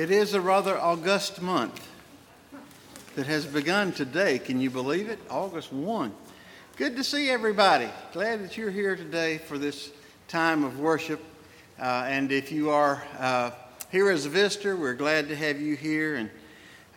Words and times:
It 0.00 0.10
is 0.10 0.32
a 0.32 0.40
rather 0.40 0.78
august 0.78 1.42
month 1.42 1.86
that 3.16 3.26
has 3.26 3.44
begun 3.44 3.92
today. 3.92 4.38
Can 4.38 4.58
you 4.58 4.70
believe 4.70 5.10
it? 5.10 5.18
August 5.28 5.74
1. 5.74 6.10
Good 6.76 6.96
to 6.96 7.04
see 7.04 7.28
everybody. 7.28 7.86
Glad 8.14 8.42
that 8.42 8.56
you're 8.56 8.70
here 8.70 8.96
today 8.96 9.36
for 9.36 9.58
this 9.58 9.90
time 10.26 10.64
of 10.64 10.80
worship. 10.80 11.20
Uh, 11.78 12.06
and 12.06 12.32
if 12.32 12.50
you 12.50 12.70
are 12.70 13.04
uh, 13.18 13.50
here 13.92 14.08
as 14.08 14.24
a 14.24 14.30
visitor, 14.30 14.74
we're 14.74 14.94
glad 14.94 15.28
to 15.28 15.36
have 15.36 15.60
you 15.60 15.76
here 15.76 16.16
and 16.16 16.30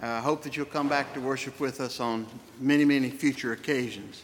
uh, 0.02 0.22
hope 0.22 0.42
that 0.44 0.56
you'll 0.56 0.66
come 0.66 0.88
back 0.88 1.14
to 1.14 1.20
worship 1.20 1.60
with 1.60 1.82
us 1.82 2.00
on 2.00 2.26
many, 2.62 2.86
many 2.86 3.10
future 3.10 3.52
occasions. 3.52 4.24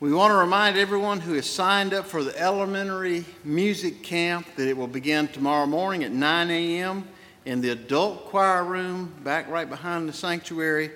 We 0.00 0.12
want 0.12 0.32
to 0.32 0.36
remind 0.36 0.78
everyone 0.78 1.20
who 1.20 1.34
has 1.34 1.48
signed 1.48 1.94
up 1.94 2.06
for 2.06 2.24
the 2.24 2.36
elementary 2.36 3.24
music 3.44 4.02
camp 4.02 4.48
that 4.56 4.66
it 4.66 4.76
will 4.76 4.88
begin 4.88 5.28
tomorrow 5.28 5.66
morning 5.66 6.02
at 6.02 6.10
9 6.10 6.50
a.m 6.50 7.06
in 7.44 7.60
the 7.60 7.70
adult 7.70 8.26
choir 8.26 8.64
room 8.64 9.12
back 9.24 9.48
right 9.48 9.68
behind 9.68 10.08
the 10.08 10.12
sanctuary. 10.12 10.90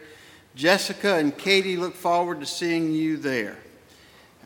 Jessica 0.55 1.17
and 1.17 1.37
Katie 1.37 1.77
look 1.77 1.95
forward 1.95 2.41
to 2.41 2.47
seeing 2.47 2.93
you 2.93 3.17
there. 3.17 3.59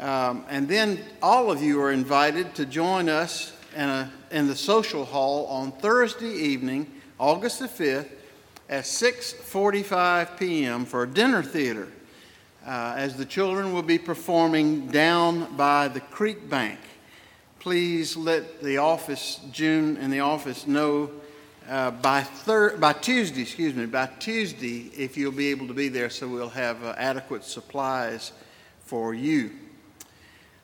Um, 0.00 0.44
and 0.48 0.66
then 0.66 0.98
all 1.22 1.50
of 1.50 1.62
you 1.62 1.80
are 1.82 1.92
invited 1.92 2.54
to 2.54 2.66
join 2.66 3.08
us 3.08 3.52
in, 3.76 3.88
a, 3.88 4.10
in 4.30 4.46
the 4.46 4.56
social 4.56 5.04
hall 5.04 5.46
on 5.46 5.72
Thursday 5.72 6.32
evening, 6.32 6.90
August 7.18 7.58
the 7.60 7.68
5th, 7.68 8.08
at 8.68 8.84
6:45 8.84 10.38
p.m. 10.38 10.84
for 10.86 11.02
a 11.02 11.08
dinner 11.08 11.42
theater, 11.42 11.88
uh, 12.66 12.94
as 12.96 13.16
the 13.16 13.24
children 13.26 13.72
will 13.74 13.82
be 13.82 13.98
performing 13.98 14.86
down 14.86 15.54
by 15.56 15.88
the 15.88 16.00
creek 16.00 16.48
bank. 16.48 16.78
Please 17.58 18.16
let 18.16 18.62
the 18.62 18.78
office, 18.78 19.40
June, 19.52 19.98
and 19.98 20.12
the 20.12 20.20
office 20.20 20.66
know 20.66 21.10
uh, 21.68 21.90
by, 21.90 22.22
thir- 22.22 22.76
by 22.76 22.92
Tuesday, 22.92 23.42
excuse 23.42 23.74
me, 23.74 23.86
by 23.86 24.06
Tuesday, 24.18 24.90
if 24.96 25.16
you'll 25.16 25.32
be 25.32 25.48
able 25.48 25.66
to 25.66 25.74
be 25.74 25.88
there, 25.88 26.10
so 26.10 26.26
we'll 26.26 26.48
have 26.48 26.82
uh, 26.84 26.94
adequate 26.96 27.44
supplies 27.44 28.32
for 28.84 29.14
you. 29.14 29.50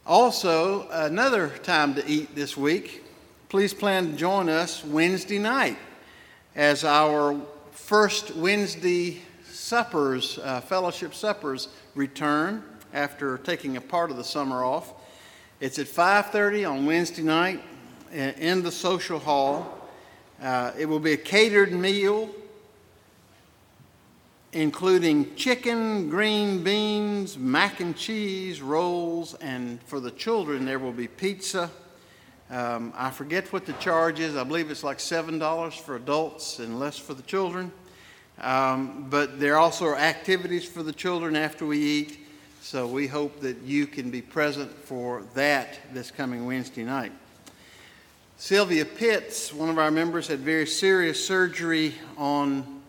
Also, 0.06 0.88
another 0.90 1.48
time 1.62 1.94
to 1.94 2.06
eat 2.08 2.34
this 2.34 2.56
week, 2.56 3.04
please 3.48 3.74
plan 3.74 4.12
to 4.12 4.16
join 4.16 4.48
us 4.48 4.84
Wednesday 4.84 5.38
night 5.38 5.76
as 6.54 6.84
our 6.84 7.40
first 7.72 8.34
Wednesday 8.36 9.20
suppers, 9.50 10.38
uh, 10.42 10.60
fellowship 10.60 11.14
suppers, 11.14 11.68
return 11.94 12.62
after 12.92 13.38
taking 13.38 13.76
a 13.76 13.80
part 13.80 14.10
of 14.10 14.16
the 14.16 14.24
summer 14.24 14.64
off. 14.64 14.94
It's 15.60 15.78
at 15.78 15.88
5:30 15.88 16.64
on 16.64 16.86
Wednesday 16.86 17.22
night 17.22 17.62
in 18.12 18.62
the 18.62 18.72
social 18.72 19.18
hall. 19.18 19.75
Uh, 20.40 20.72
it 20.78 20.86
will 20.86 21.00
be 21.00 21.12
a 21.12 21.16
catered 21.16 21.72
meal, 21.72 22.30
including 24.52 25.34
chicken, 25.34 26.10
green 26.10 26.62
beans, 26.62 27.38
mac 27.38 27.80
and 27.80 27.96
cheese, 27.96 28.60
rolls, 28.60 29.34
and 29.34 29.82
for 29.84 29.98
the 29.98 30.10
children, 30.10 30.64
there 30.64 30.78
will 30.78 30.92
be 30.92 31.08
pizza. 31.08 31.70
Um, 32.50 32.92
I 32.96 33.10
forget 33.10 33.52
what 33.52 33.66
the 33.66 33.72
charge 33.74 34.20
is. 34.20 34.36
I 34.36 34.44
believe 34.44 34.70
it's 34.70 34.84
like 34.84 34.98
$7 34.98 35.80
for 35.80 35.96
adults 35.96 36.58
and 36.58 36.78
less 36.78 36.98
for 36.98 37.14
the 37.14 37.22
children. 37.22 37.72
Um, 38.40 39.06
but 39.08 39.40
there 39.40 39.56
also 39.56 39.86
are 39.86 39.96
activities 39.96 40.64
for 40.68 40.82
the 40.82 40.92
children 40.92 41.34
after 41.34 41.66
we 41.66 41.78
eat. 41.78 42.18
So 42.60 42.86
we 42.86 43.06
hope 43.06 43.40
that 43.40 43.62
you 43.62 43.86
can 43.86 44.10
be 44.10 44.20
present 44.20 44.70
for 44.70 45.22
that 45.34 45.78
this 45.92 46.10
coming 46.10 46.46
Wednesday 46.46 46.84
night. 46.84 47.12
Sylvia 48.38 48.84
Pitts, 48.84 49.50
one 49.50 49.70
of 49.70 49.78
our 49.78 49.90
members, 49.90 50.28
had 50.28 50.40
very 50.40 50.66
serious 50.66 51.24
surgery 51.24 51.94
on 52.18 52.82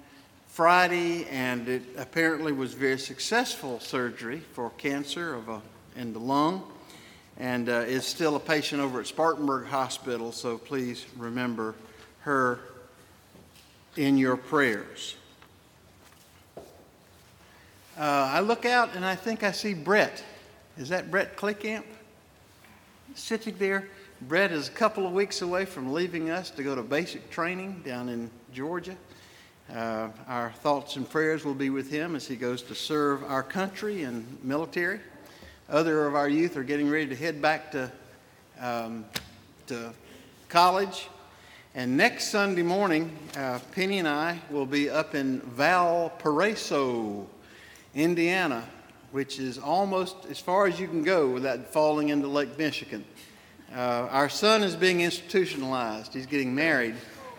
Friday, 0.50 1.25
and 1.28 1.69
it 1.69 1.84
apparently 1.97 2.52
was 2.52 2.74
very 2.74 3.00
successful 3.00 3.80
surgery 3.80 4.41
for 4.52 4.69
cancer 4.72 5.34
of 5.35 5.47
a, 5.47 5.62
in 5.96 6.12
the 6.12 6.19
lung, 6.19 6.69
and 7.38 7.69
uh, 7.69 7.85
is 7.88 8.06
still 8.06 8.35
a 8.35 8.40
patient 8.41 8.81
over 8.81 9.00
at 9.00 9.08
Spartanburg 9.08 9.68
Hospital. 9.68 10.34
So 10.34 10.58
please 10.58 11.06
remember 11.16 11.75
her 12.22 12.59
in 13.96 14.18
your 14.18 14.35
prayers. 14.35 15.16
Uh, 17.97 18.02
I 18.02 18.41
look 18.41 18.66
out 18.66 18.96
and 18.97 19.06
I 19.06 19.16
think 19.16 19.44
I 19.44 19.53
see 19.53 19.74
Brett. 19.74 20.22
Is 20.78 20.90
that 20.90 21.09
Brett 21.09 21.38
Clickamp 21.38 21.85
sitting 23.16 23.56
there? 23.58 23.88
Brett 24.22 24.51
is 24.51 24.67
a 24.67 24.72
couple 24.72 25.05
of 25.05 25.13
weeks 25.13 25.44
away 25.44 25.66
from 25.66 25.94
leaving 25.94 26.31
us 26.31 26.50
to 26.50 26.63
go 26.63 26.73
to 26.73 26.81
basic 26.81 27.29
training 27.29 27.83
down 27.85 28.09
in 28.09 28.31
Georgia. 28.51 28.97
Uh, 29.72 30.09
our 30.28 30.51
thoughts 30.63 30.95
and 30.95 31.07
prayers 31.07 31.45
will 31.45 31.53
be 31.53 31.69
with 31.69 31.91
him 31.91 32.16
as 32.16 32.28
he 32.28 32.35
goes 32.35 32.63
to 32.63 32.73
serve 32.73 33.23
our 33.25 33.44
country 33.44 34.03
and 34.03 34.25
military. 34.44 35.00
Other 35.69 36.07
of 36.07 36.16
our 36.16 36.28
youth 36.28 36.57
are 36.57 36.63
getting 36.63 36.89
ready 36.89 37.05
to 37.07 37.16
head 37.16 37.44
back 37.44 37.72
to, 37.73 37.91
um, 38.59 39.05
to 39.67 39.94
college. 40.49 41.09
And 41.75 41.95
next 41.95 42.29
Sunday 42.29 42.63
morning, 42.63 43.16
uh, 43.38 43.59
Penny 43.73 43.99
and 43.99 44.07
I 44.07 44.39
will 44.49 44.66
be 44.66 44.89
up 44.89 45.13
in 45.13 45.41
Valparaiso, 45.41 47.28
Indiana, 47.94 48.63
which 49.11 49.38
is 49.38 49.59
almost 49.59 50.16
as 50.28 50.39
far 50.39 50.66
as 50.66 50.79
you 50.79 50.88
can 50.88 51.03
go 51.03 51.29
without 51.29 51.67
falling 51.67 52.09
into 52.09 52.28
Lake 52.28 52.57
Michigan. 52.57 53.05
Uh, 53.73 54.07
our 54.11 54.29
son 54.29 54.63
is 54.63 54.75
being 54.75 55.01
institutionalized. 55.01 56.13
He's 56.13 56.25
getting 56.25 56.55
married, 56.55 56.95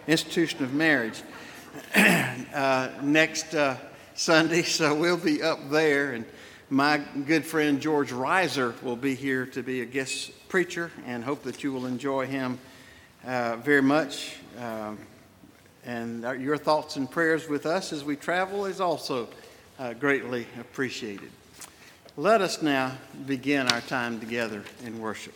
institution 0.06 0.62
of 0.62 0.74
marriage, 0.74 1.22
uh, 1.96 2.90
next 3.02 3.54
uh, 3.54 3.76
Sunday. 4.14 4.62
So 4.62 4.94
we'll 4.94 5.16
be 5.16 5.42
up 5.42 5.70
there, 5.70 6.12
and 6.12 6.26
my 6.68 6.98
good 7.26 7.46
friend 7.46 7.80
George 7.80 8.10
Reiser 8.10 8.80
will 8.82 8.96
be 8.96 9.14
here 9.14 9.46
to 9.46 9.62
be 9.62 9.80
a 9.80 9.86
guest 9.86 10.32
preacher, 10.48 10.90
and 11.06 11.24
hope 11.24 11.42
that 11.44 11.64
you 11.64 11.72
will 11.72 11.86
enjoy 11.86 12.26
him 12.26 12.58
uh, 13.24 13.56
very 13.56 13.82
much. 13.82 14.36
Um, 14.58 14.98
and 15.86 16.26
our, 16.26 16.36
your 16.36 16.58
thoughts 16.58 16.96
and 16.96 17.10
prayers 17.10 17.48
with 17.48 17.64
us 17.64 17.92
as 17.92 18.04
we 18.04 18.16
travel 18.16 18.66
is 18.66 18.80
also 18.80 19.28
uh, 19.78 19.94
greatly 19.94 20.46
appreciated. 20.60 21.30
Let 22.18 22.42
us 22.42 22.60
now 22.60 22.98
begin 23.26 23.68
our 23.68 23.80
time 23.80 24.20
together 24.20 24.62
in 24.84 25.00
worship. 25.00 25.34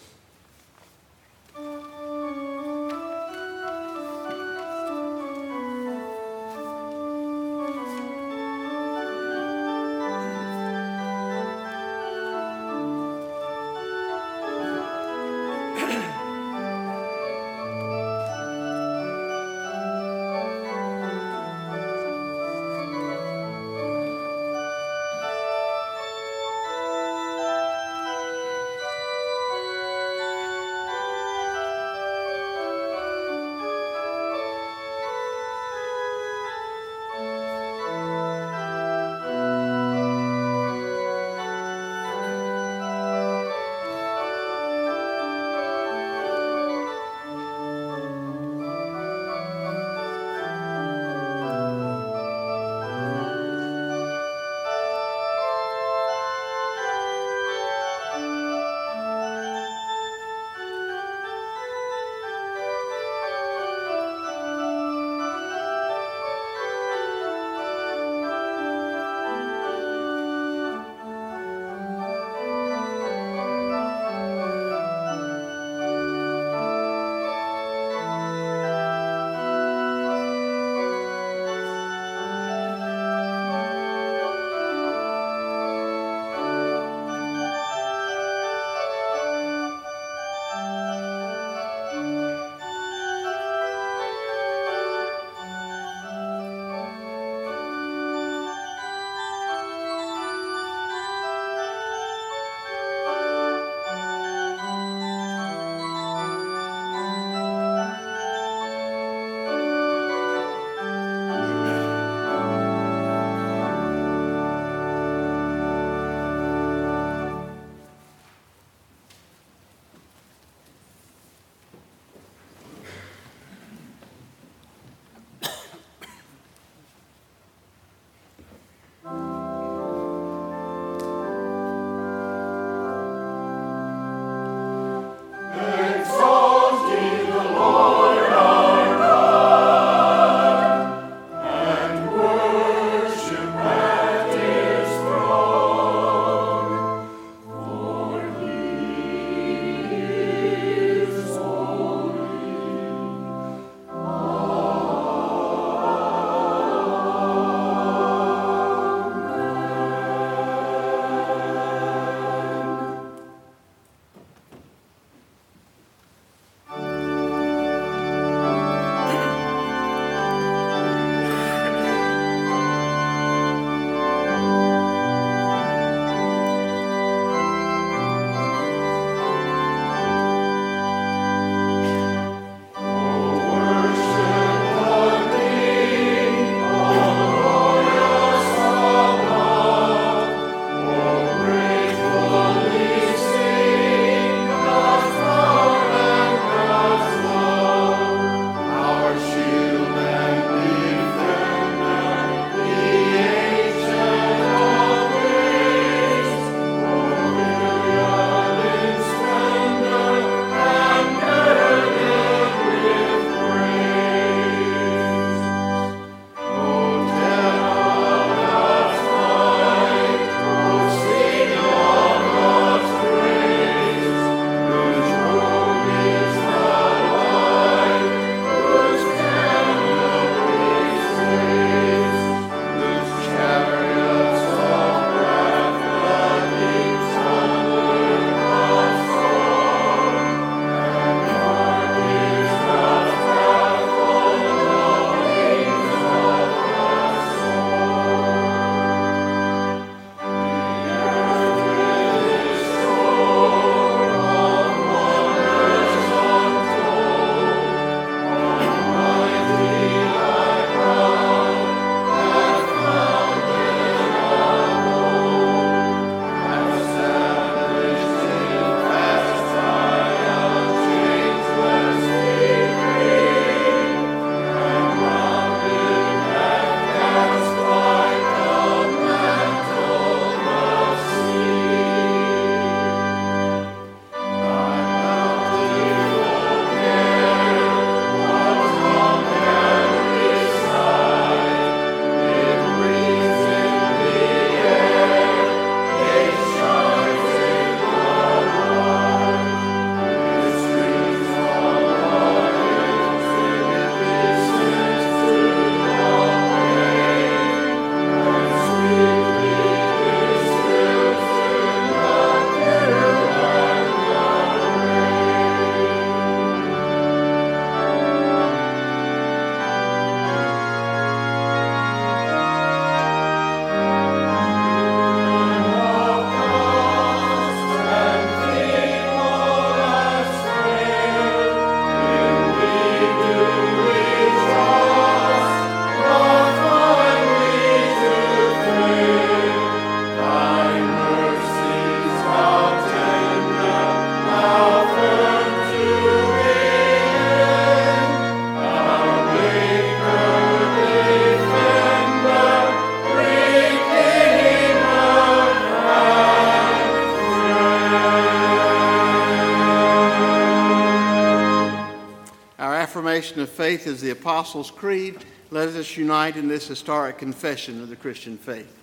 Faith 363.53 363.87
is 363.87 364.01
the 364.01 364.11
Apostles' 364.11 364.71
Creed, 364.71 365.25
let 365.51 365.69
us 365.69 365.97
unite 365.97 366.37
in 366.37 366.49
this 366.49 366.67
historic 366.67 367.19
confession 367.19 367.83
of 367.83 367.91
the 367.91 367.97
Christian 367.97 368.39
faith. 368.39 368.79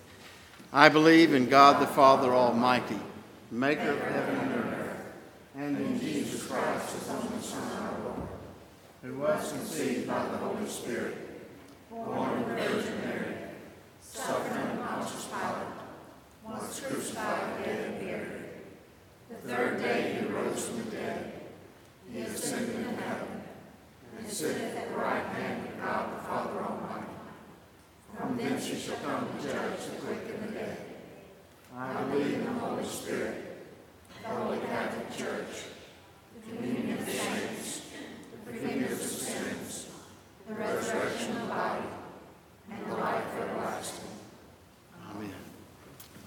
I 0.71 0.89
believe 0.89 1.33
in 1.33 1.49
God 1.49 1.81
the 1.81 1.87
Father 1.87 2.33
Almighty, 2.33 2.99
maker 3.49 3.89
of 3.89 3.99
heaven 3.99 4.35
and 4.37 4.53
earth, 4.53 4.97
and 5.55 5.77
in 5.77 5.99
Jesus 5.99 6.45
Christ, 6.45 6.93
his 6.93 7.09
only 7.09 7.41
Son, 7.41 7.63
our 7.81 7.99
Lord, 8.03 8.27
who 9.01 9.13
was 9.15 9.51
conceived 9.51 10.07
by 10.07 10.23
the 10.27 10.37
Holy 10.37 10.67
Spirit, 10.67 11.15
born 11.89 12.43
of 12.43 12.49
the 12.49 12.55
Virgin 12.55 13.01
Mary, 13.03 13.35
suffered 14.01 14.55
under 14.55 14.83
Pontius 14.83 15.25
Pilate, 15.25 16.59
was 16.61 16.79
crucified, 16.79 17.65
dead, 17.65 17.85
and 17.89 17.99
buried. 17.99 18.31
The 19.29 19.49
third 19.49 19.81
day 19.81 20.19
he 20.19 20.27
rose 20.27 20.67
from 20.67 20.85
the 20.85 20.91
dead. 20.91 21.33
He 22.13 22.21
ascended 22.21 22.75
into 22.75 23.01
heaven 23.01 23.28
and 24.19 24.29
sitteth 24.29 24.75
at 24.75 24.91
the 24.91 24.97
right 24.97 25.25
hand 25.25 25.65
of 25.65 25.81
God 25.81 26.17
the 26.17 26.23
Father 26.23 26.59
Almighty. 26.59 27.05
From 28.17 28.37
thence 28.37 28.65
he 28.65 28.77
shall 28.77 28.97
come 28.97 29.27
to 29.27 29.43
judge 29.43 29.79
the 29.85 30.05
quick 30.05 30.35
and 30.35 30.49
the 30.49 30.59
dead. 30.59 30.77
I 31.77 32.03
believe 32.03 32.33
in 32.33 32.43
the 32.43 32.51
Holy 32.51 32.85
Spirit, 32.85 33.65
the 34.21 34.29
Holy 34.29 34.59
Catholic 34.59 35.17
Church, 35.17 35.63
the 36.35 36.51
communion 36.51 36.97
of 36.97 37.05
the 37.05 37.11
saints, 37.11 37.81
the 38.31 38.51
forgiveness 38.51 38.91
of 38.91 39.27
sins, 39.27 39.89
the 40.47 40.55
resurrection 40.55 41.37
of 41.37 41.41
the 41.43 41.47
body, 41.47 41.85
and 42.71 42.91
the 42.91 42.95
life 42.95 43.23
everlasting. 43.39 44.09
Amen. 45.11 45.33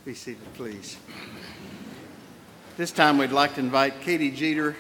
Be 0.06 0.14
seated, 0.14 0.54
please. 0.54 0.96
This 2.78 2.90
time 2.90 3.18
we'd 3.18 3.32
like 3.32 3.54
to 3.54 3.61
invite 3.61 4.00
Katie 4.00 4.30
Jeter, 4.30 4.76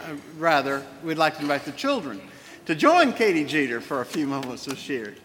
uh, 0.00 0.14
rather, 0.38 0.86
we'd 1.02 1.18
like 1.18 1.36
to 1.36 1.42
invite 1.42 1.64
the 1.64 1.72
children 1.72 2.20
to 2.66 2.74
join 2.74 3.12
Katie 3.12 3.44
Jeter 3.44 3.80
for 3.80 4.00
a 4.00 4.06
few 4.06 4.26
moments 4.26 4.66
of 4.66 4.78
sharing. 4.78 5.16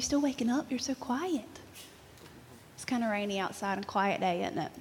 You 0.00 0.04
still 0.04 0.22
waking 0.22 0.48
up? 0.48 0.70
You're 0.70 0.78
so 0.78 0.94
quiet. 0.94 1.44
It's 2.74 2.86
kind 2.86 3.04
of 3.04 3.10
rainy 3.10 3.38
outside 3.38 3.76
and 3.76 3.86
quiet 3.86 4.18
day, 4.20 4.42
isn't 4.42 4.56
it? 4.56 4.72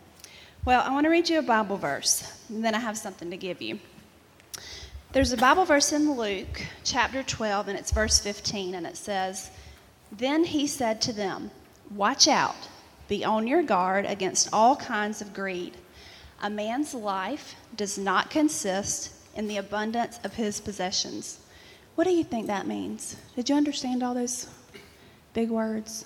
Well, 0.63 0.81
I 0.81 0.93
want 0.93 1.03
to 1.03 1.09
read 1.09 1.27
you 1.27 1.39
a 1.39 1.41
Bible 1.41 1.75
verse, 1.75 2.41
and 2.47 2.63
then 2.63 2.73
I 2.73 2.79
have 2.79 2.97
something 2.97 3.29
to 3.29 3.35
give 3.35 3.61
you. 3.61 3.79
There's 5.11 5.33
a 5.33 5.37
Bible 5.37 5.65
verse 5.65 5.91
in 5.91 6.09
Luke 6.15 6.61
chapter 6.85 7.21
12, 7.21 7.67
and 7.67 7.77
it's 7.77 7.91
verse 7.91 8.17
15, 8.19 8.75
and 8.75 8.87
it 8.87 8.95
says, 8.95 9.51
Then 10.09 10.45
he 10.45 10.67
said 10.67 11.01
to 11.01 11.11
them, 11.11 11.51
Watch 11.93 12.29
out, 12.29 12.69
be 13.09 13.25
on 13.25 13.45
your 13.45 13.61
guard 13.61 14.05
against 14.05 14.47
all 14.53 14.77
kinds 14.77 15.19
of 15.19 15.33
greed. 15.33 15.75
A 16.41 16.49
man's 16.49 16.93
life 16.93 17.55
does 17.75 17.97
not 17.97 18.29
consist 18.29 19.11
in 19.35 19.49
the 19.49 19.57
abundance 19.57 20.17
of 20.23 20.35
his 20.35 20.61
possessions. 20.61 21.39
What 21.95 22.05
do 22.05 22.11
you 22.11 22.23
think 22.23 22.47
that 22.47 22.67
means? 22.67 23.17
Did 23.35 23.49
you 23.49 23.57
understand 23.57 24.01
all 24.01 24.13
those 24.13 24.47
Big 25.33 25.49
words. 25.49 26.05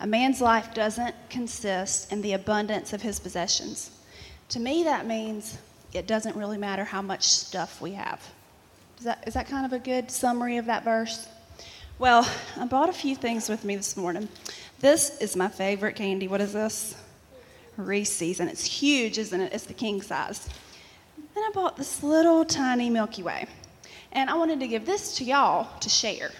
A 0.00 0.06
man's 0.06 0.40
life 0.40 0.74
doesn't 0.74 1.14
consist 1.30 2.12
in 2.12 2.20
the 2.22 2.34
abundance 2.34 2.92
of 2.92 3.02
his 3.02 3.18
possessions. 3.18 3.90
To 4.50 4.60
me, 4.60 4.84
that 4.84 5.06
means 5.06 5.58
it 5.92 6.06
doesn't 6.06 6.36
really 6.36 6.58
matter 6.58 6.84
how 6.84 7.02
much 7.02 7.28
stuff 7.28 7.80
we 7.80 7.92
have. 7.92 8.22
Is 8.98 9.04
that, 9.04 9.24
is 9.26 9.34
that 9.34 9.48
kind 9.48 9.66
of 9.66 9.72
a 9.72 9.78
good 9.78 10.10
summary 10.10 10.56
of 10.56 10.66
that 10.66 10.84
verse? 10.84 11.28
Well, 11.98 12.28
I 12.58 12.66
bought 12.66 12.90
a 12.90 12.92
few 12.92 13.16
things 13.16 13.48
with 13.48 13.64
me 13.64 13.76
this 13.76 13.96
morning. 13.96 14.28
This 14.80 15.18
is 15.20 15.34
my 15.34 15.48
favorite 15.48 15.96
candy. 15.96 16.28
What 16.28 16.42
is 16.42 16.52
this? 16.52 16.94
Reese's, 17.76 18.40
and 18.40 18.50
it's 18.50 18.64
huge, 18.64 19.18
isn't 19.18 19.40
it? 19.40 19.52
It's 19.52 19.64
the 19.64 19.74
king 19.74 20.02
size. 20.02 20.48
Then 21.34 21.44
I 21.44 21.50
bought 21.52 21.76
this 21.76 22.02
little 22.02 22.44
tiny 22.44 22.90
Milky 22.90 23.22
Way, 23.22 23.46
and 24.12 24.30
I 24.30 24.34
wanted 24.34 24.60
to 24.60 24.68
give 24.68 24.86
this 24.86 25.16
to 25.16 25.24
y'all 25.24 25.68
to 25.80 25.88
share. 25.88 26.30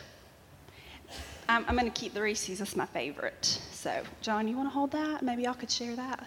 Um, 1.49 1.63
I'm, 1.63 1.65
I'm 1.69 1.77
going 1.77 1.91
to 1.91 2.01
keep 2.01 2.15
the 2.15 2.23
Reese's. 2.23 2.59
That's 2.59 2.77
my 2.77 2.87
favorite. 2.87 3.45
So, 3.71 4.03
John, 4.21 4.49
you 4.49 4.57
want 4.57 4.69
to 4.69 4.73
hold 4.73 4.91
that? 4.93 5.23
Maybe 5.23 5.45
y'all 5.45 5.55
could 5.55 5.71
share 5.71 5.95
that. 5.97 6.27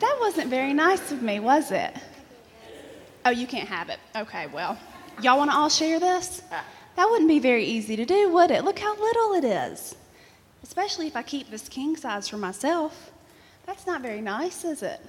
that 0.00 0.16
wasn't 0.20 0.48
very 0.48 0.72
nice 0.72 1.12
of 1.12 1.22
me, 1.22 1.40
was 1.40 1.70
it? 1.70 1.94
Oh, 3.24 3.30
you 3.30 3.46
can't 3.46 3.68
have 3.68 3.88
it. 3.88 3.98
Okay, 4.16 4.46
well, 4.48 4.78
y'all 5.22 5.38
want 5.38 5.50
to 5.50 5.56
all 5.56 5.68
share 5.68 6.00
this? 6.00 6.42
That 6.96 7.08
wouldn't 7.08 7.28
be 7.28 7.38
very 7.38 7.64
easy 7.64 7.94
to 7.96 8.04
do, 8.04 8.28
would 8.30 8.50
it? 8.50 8.64
Look 8.64 8.78
how 8.78 8.96
little 8.96 9.34
it 9.34 9.44
is. 9.44 9.94
Especially 10.62 11.06
if 11.06 11.14
I 11.14 11.22
keep 11.22 11.50
this 11.50 11.68
king 11.68 11.96
size 11.96 12.28
for 12.28 12.38
myself. 12.38 13.10
That's 13.66 13.86
not 13.86 14.00
very 14.00 14.20
nice, 14.20 14.64
is 14.64 14.82
it? 14.82 15.00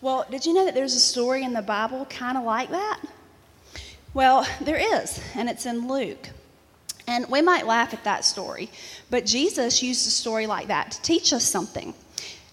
Well, 0.00 0.24
did 0.30 0.46
you 0.46 0.54
know 0.54 0.64
that 0.64 0.74
there's 0.74 0.94
a 0.94 1.00
story 1.00 1.42
in 1.42 1.52
the 1.52 1.62
Bible 1.62 2.06
kind 2.06 2.38
of 2.38 2.44
like 2.44 2.70
that? 2.70 3.00
Well, 4.12 4.44
there 4.60 4.76
is, 4.76 5.20
and 5.36 5.48
it's 5.48 5.66
in 5.66 5.86
Luke. 5.86 6.30
And 7.06 7.28
we 7.30 7.42
might 7.42 7.66
laugh 7.66 7.94
at 7.94 8.02
that 8.02 8.24
story, 8.24 8.68
but 9.08 9.24
Jesus 9.24 9.84
used 9.84 10.06
a 10.06 10.10
story 10.10 10.48
like 10.48 10.66
that 10.66 10.90
to 10.90 11.02
teach 11.02 11.32
us 11.32 11.44
something. 11.44 11.94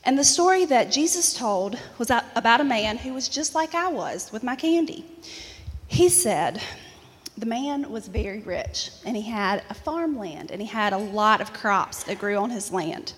And 0.04 0.20
the 0.20 0.24
story 0.24 0.66
that 0.66 0.92
Jesus 0.92 1.34
told 1.34 1.80
was 1.98 2.12
about 2.12 2.62
a 2.62 2.64
man 2.64 2.98
who 2.98 3.12
was 3.14 3.28
just 3.28 3.56
like 3.56 3.74
I 3.74 3.88
was 3.88 4.32
with 4.32 4.44
my 4.44 4.56
candy. 4.56 5.04
He 5.88 6.10
said, 6.10 6.62
the 7.38 7.48
man 7.48 7.90
was 7.90 8.08
very 8.08 8.42
rich, 8.42 8.92
and 9.04 9.16
he 9.16 9.24
had 9.24 9.64
a 9.72 9.74
farmland, 9.74 10.52
and 10.52 10.62
he 10.62 10.68
had 10.68 10.94
a 10.94 10.98
lot 10.98 11.42
of 11.42 11.54
crops 11.54 12.04
that 12.04 12.20
grew 12.20 12.38
on 12.38 12.52
his 12.52 12.72
land. 12.72 13.14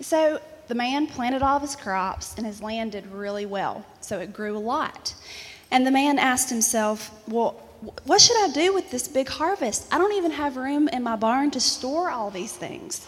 So 0.00 0.40
the 0.68 0.74
man 0.74 1.06
planted 1.06 1.42
all 1.42 1.56
of 1.56 1.62
his 1.62 1.76
crops, 1.76 2.34
and 2.36 2.46
his 2.46 2.62
land 2.62 2.92
did 2.92 3.06
really 3.06 3.46
well, 3.46 3.84
so 4.00 4.20
it 4.20 4.32
grew 4.32 4.56
a 4.56 4.58
lot. 4.58 5.14
And 5.70 5.86
the 5.86 5.90
man 5.90 6.18
asked 6.18 6.50
himself, 6.50 7.10
Well, 7.28 7.52
what 8.04 8.20
should 8.20 8.36
I 8.42 8.52
do 8.52 8.74
with 8.74 8.90
this 8.90 9.06
big 9.06 9.28
harvest? 9.28 9.86
I 9.92 9.98
don't 9.98 10.14
even 10.14 10.32
have 10.32 10.56
room 10.56 10.88
in 10.88 11.02
my 11.02 11.16
barn 11.16 11.50
to 11.52 11.60
store 11.60 12.10
all 12.10 12.30
these 12.30 12.52
things. 12.52 13.06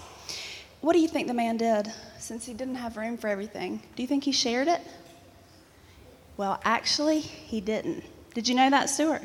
What 0.81 0.93
do 0.93 1.01
you 1.01 1.09
think 1.09 1.27
the 1.27 1.35
man 1.35 1.57
did 1.57 1.93
since 2.19 2.47
he 2.47 2.55
didn't 2.55 2.77
have 2.77 2.97
room 2.97 3.17
for 3.17 3.29
everything? 3.29 3.83
Do 3.97 4.03
you 4.03 4.07
think 4.07 4.25
he 4.25 4.33
shared 4.33 4.69
it? 4.69 4.81
Well, 6.37 6.61
actually, 6.65 7.21
he 7.21 7.61
didn't. 7.61 8.05
Did 8.35 8.49
you 8.49 8.55
know 8.55 8.71
that, 8.71 8.89
Stuart? 8.89 9.23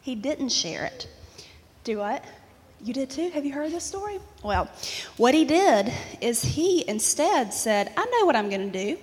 He 0.00 0.14
didn't 0.14 0.48
share 0.48 0.86
it. 0.86 1.06
Do 1.84 1.98
what? 1.98 2.24
You 2.80 2.94
did 2.94 3.10
too? 3.10 3.28
Have 3.30 3.44
you 3.44 3.52
heard 3.52 3.70
this 3.70 3.84
story? 3.84 4.18
Well, 4.42 4.70
what 5.16 5.34
he 5.34 5.44
did 5.44 5.92
is 6.20 6.42
he 6.42 6.88
instead 6.88 7.52
said, 7.52 7.92
I 7.96 8.04
know 8.06 8.26
what 8.26 8.36
I'm 8.36 8.48
going 8.48 8.72
to 8.72 8.86
do. 8.86 8.98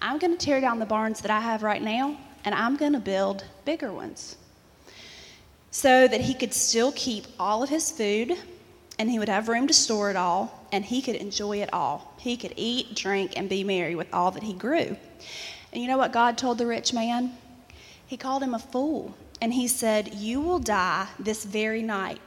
I'm 0.00 0.18
going 0.18 0.36
to 0.36 0.42
tear 0.42 0.60
down 0.60 0.78
the 0.78 0.86
barns 0.86 1.20
that 1.22 1.30
I 1.30 1.40
have 1.40 1.62
right 1.62 1.82
now 1.82 2.16
and 2.46 2.54
I'm 2.54 2.76
going 2.76 2.92
to 2.92 3.00
build 3.00 3.44
bigger 3.64 3.92
ones 3.92 4.36
so 5.72 6.08
that 6.08 6.22
he 6.22 6.32
could 6.32 6.54
still 6.54 6.92
keep 6.92 7.26
all 7.38 7.62
of 7.62 7.68
his 7.68 7.90
food 7.90 8.38
and 8.98 9.10
he 9.10 9.18
would 9.18 9.28
have 9.28 9.48
room 9.48 9.66
to 9.66 9.74
store 9.74 10.08
it 10.08 10.16
all 10.16 10.66
and 10.72 10.84
he 10.84 11.02
could 11.02 11.16
enjoy 11.16 11.60
it 11.60 11.68
all. 11.72 12.14
He 12.18 12.36
could 12.36 12.54
eat, 12.56 12.94
drink, 12.94 13.32
and 13.36 13.48
be 13.48 13.64
merry 13.64 13.94
with 13.94 14.12
all 14.14 14.30
that 14.30 14.44
he 14.44 14.54
grew. 14.54 14.96
And 15.72 15.82
you 15.82 15.88
know 15.88 15.98
what 15.98 16.12
God 16.12 16.38
told 16.38 16.56
the 16.58 16.66
rich 16.66 16.94
man? 16.94 17.36
He 18.06 18.16
called 18.16 18.42
him 18.42 18.54
a 18.54 18.58
fool 18.58 19.14
and 19.42 19.52
he 19.52 19.68
said, 19.68 20.14
You 20.14 20.40
will 20.40 20.60
die 20.60 21.08
this 21.18 21.44
very 21.44 21.82
night. 21.82 22.20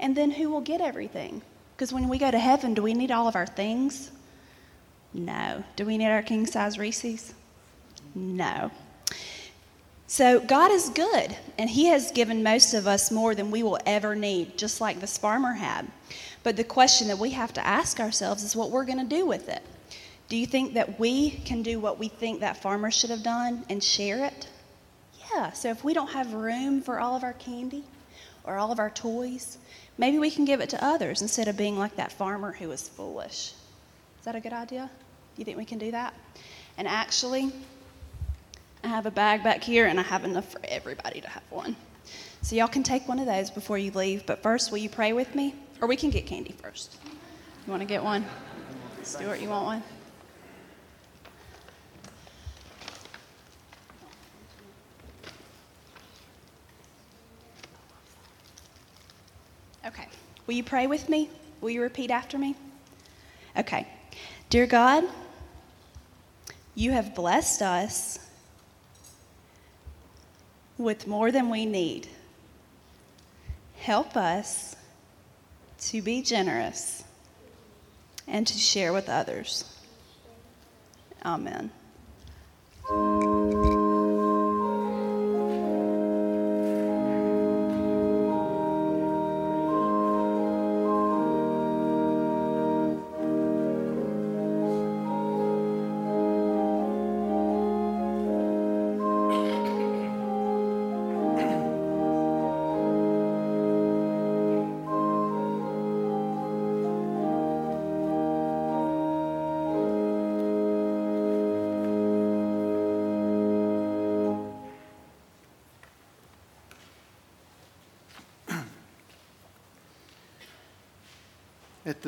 And 0.00 0.16
then 0.16 0.32
who 0.32 0.50
will 0.50 0.60
get 0.60 0.80
everything? 0.80 1.42
Because 1.76 1.92
when 1.92 2.08
we 2.08 2.18
go 2.18 2.30
to 2.30 2.38
heaven, 2.38 2.74
do 2.74 2.82
we 2.82 2.92
need 2.92 3.10
all 3.10 3.28
of 3.28 3.36
our 3.36 3.46
things? 3.46 4.10
No. 5.14 5.62
Do 5.76 5.86
we 5.86 5.96
need 5.96 6.10
our 6.10 6.22
king 6.22 6.46
size 6.46 6.76
Reese's? 6.76 7.34
No. 8.14 8.70
So 10.10 10.40
God 10.40 10.72
is 10.72 10.88
good, 10.88 11.36
and 11.56 11.70
He 11.70 11.86
has 11.86 12.10
given 12.10 12.42
most 12.42 12.74
of 12.74 12.88
us 12.88 13.12
more 13.12 13.32
than 13.32 13.52
we 13.52 13.62
will 13.62 13.78
ever 13.86 14.16
need, 14.16 14.58
just 14.58 14.80
like 14.80 14.98
this 14.98 15.16
farmer 15.16 15.52
had. 15.52 15.86
But 16.42 16.56
the 16.56 16.64
question 16.64 17.06
that 17.06 17.20
we 17.20 17.30
have 17.30 17.52
to 17.52 17.64
ask 17.64 18.00
ourselves 18.00 18.42
is 18.42 18.56
what 18.56 18.72
we're 18.72 18.84
going 18.84 18.98
to 18.98 19.16
do 19.16 19.24
with 19.24 19.48
it. 19.48 19.62
Do 20.28 20.36
you 20.36 20.46
think 20.46 20.74
that 20.74 20.98
we 20.98 21.30
can 21.30 21.62
do 21.62 21.78
what 21.78 22.00
we 22.00 22.08
think 22.08 22.40
that 22.40 22.60
farmer 22.60 22.90
should 22.90 23.10
have 23.10 23.22
done 23.22 23.64
and 23.68 23.84
share 23.84 24.24
it? 24.24 24.48
Yeah, 25.32 25.52
so 25.52 25.70
if 25.70 25.84
we 25.84 25.94
don't 25.94 26.10
have 26.10 26.34
room 26.34 26.82
for 26.82 26.98
all 26.98 27.14
of 27.14 27.22
our 27.22 27.34
candy 27.34 27.84
or 28.42 28.56
all 28.56 28.72
of 28.72 28.80
our 28.80 28.90
toys, 28.90 29.58
maybe 29.96 30.18
we 30.18 30.32
can 30.32 30.44
give 30.44 30.60
it 30.60 30.70
to 30.70 30.84
others 30.84 31.22
instead 31.22 31.46
of 31.46 31.56
being 31.56 31.78
like 31.78 31.94
that 31.94 32.10
farmer 32.10 32.50
who 32.50 32.66
was 32.66 32.88
foolish. 32.88 33.52
Is 34.18 34.24
that 34.24 34.34
a 34.34 34.40
good 34.40 34.52
idea? 34.52 34.90
You 35.36 35.44
think 35.44 35.56
we 35.56 35.64
can 35.64 35.78
do 35.78 35.92
that? 35.92 36.14
And 36.78 36.88
actually, 36.88 37.52
I 38.82 38.88
have 38.88 39.06
a 39.06 39.10
bag 39.10 39.42
back 39.42 39.62
here, 39.62 39.86
and 39.86 40.00
I 40.00 40.02
have 40.02 40.24
enough 40.24 40.50
for 40.50 40.60
everybody 40.64 41.20
to 41.20 41.28
have 41.28 41.42
one. 41.50 41.76
So 42.42 42.56
y'all 42.56 42.68
can 42.68 42.82
take 42.82 43.06
one 43.06 43.18
of 43.18 43.26
those 43.26 43.50
before 43.50 43.76
you 43.76 43.90
leave. 43.90 44.24
But 44.24 44.42
first, 44.42 44.70
will 44.70 44.78
you 44.78 44.88
pray 44.88 45.12
with 45.12 45.34
me? 45.34 45.54
Or 45.80 45.88
we 45.88 45.96
can 45.96 46.10
get 46.10 46.26
candy 46.26 46.52
first. 46.62 46.96
You 47.66 47.70
want 47.70 47.82
to 47.82 47.86
get 47.86 48.02
one? 48.02 48.24
Stuart, 49.02 49.40
you 49.40 49.48
want 49.50 49.64
one? 49.66 49.82
Okay. 59.86 60.06
Will 60.46 60.54
you 60.54 60.64
pray 60.64 60.86
with 60.86 61.08
me? 61.08 61.28
Will 61.60 61.70
you 61.70 61.82
repeat 61.82 62.10
after 62.10 62.38
me? 62.38 62.54
Okay. 63.56 63.86
Dear 64.48 64.66
God, 64.66 65.04
you 66.74 66.92
have 66.92 67.14
blessed 67.14 67.62
us 67.62 68.18
with 70.80 71.06
more 71.06 71.30
than 71.30 71.50
we 71.50 71.66
need. 71.66 72.08
Help 73.76 74.16
us 74.16 74.76
to 75.78 76.02
be 76.02 76.22
generous 76.22 77.04
and 78.26 78.46
to 78.46 78.58
share 78.58 78.92
with 78.92 79.08
others. 79.08 79.64
Amen. 81.24 81.70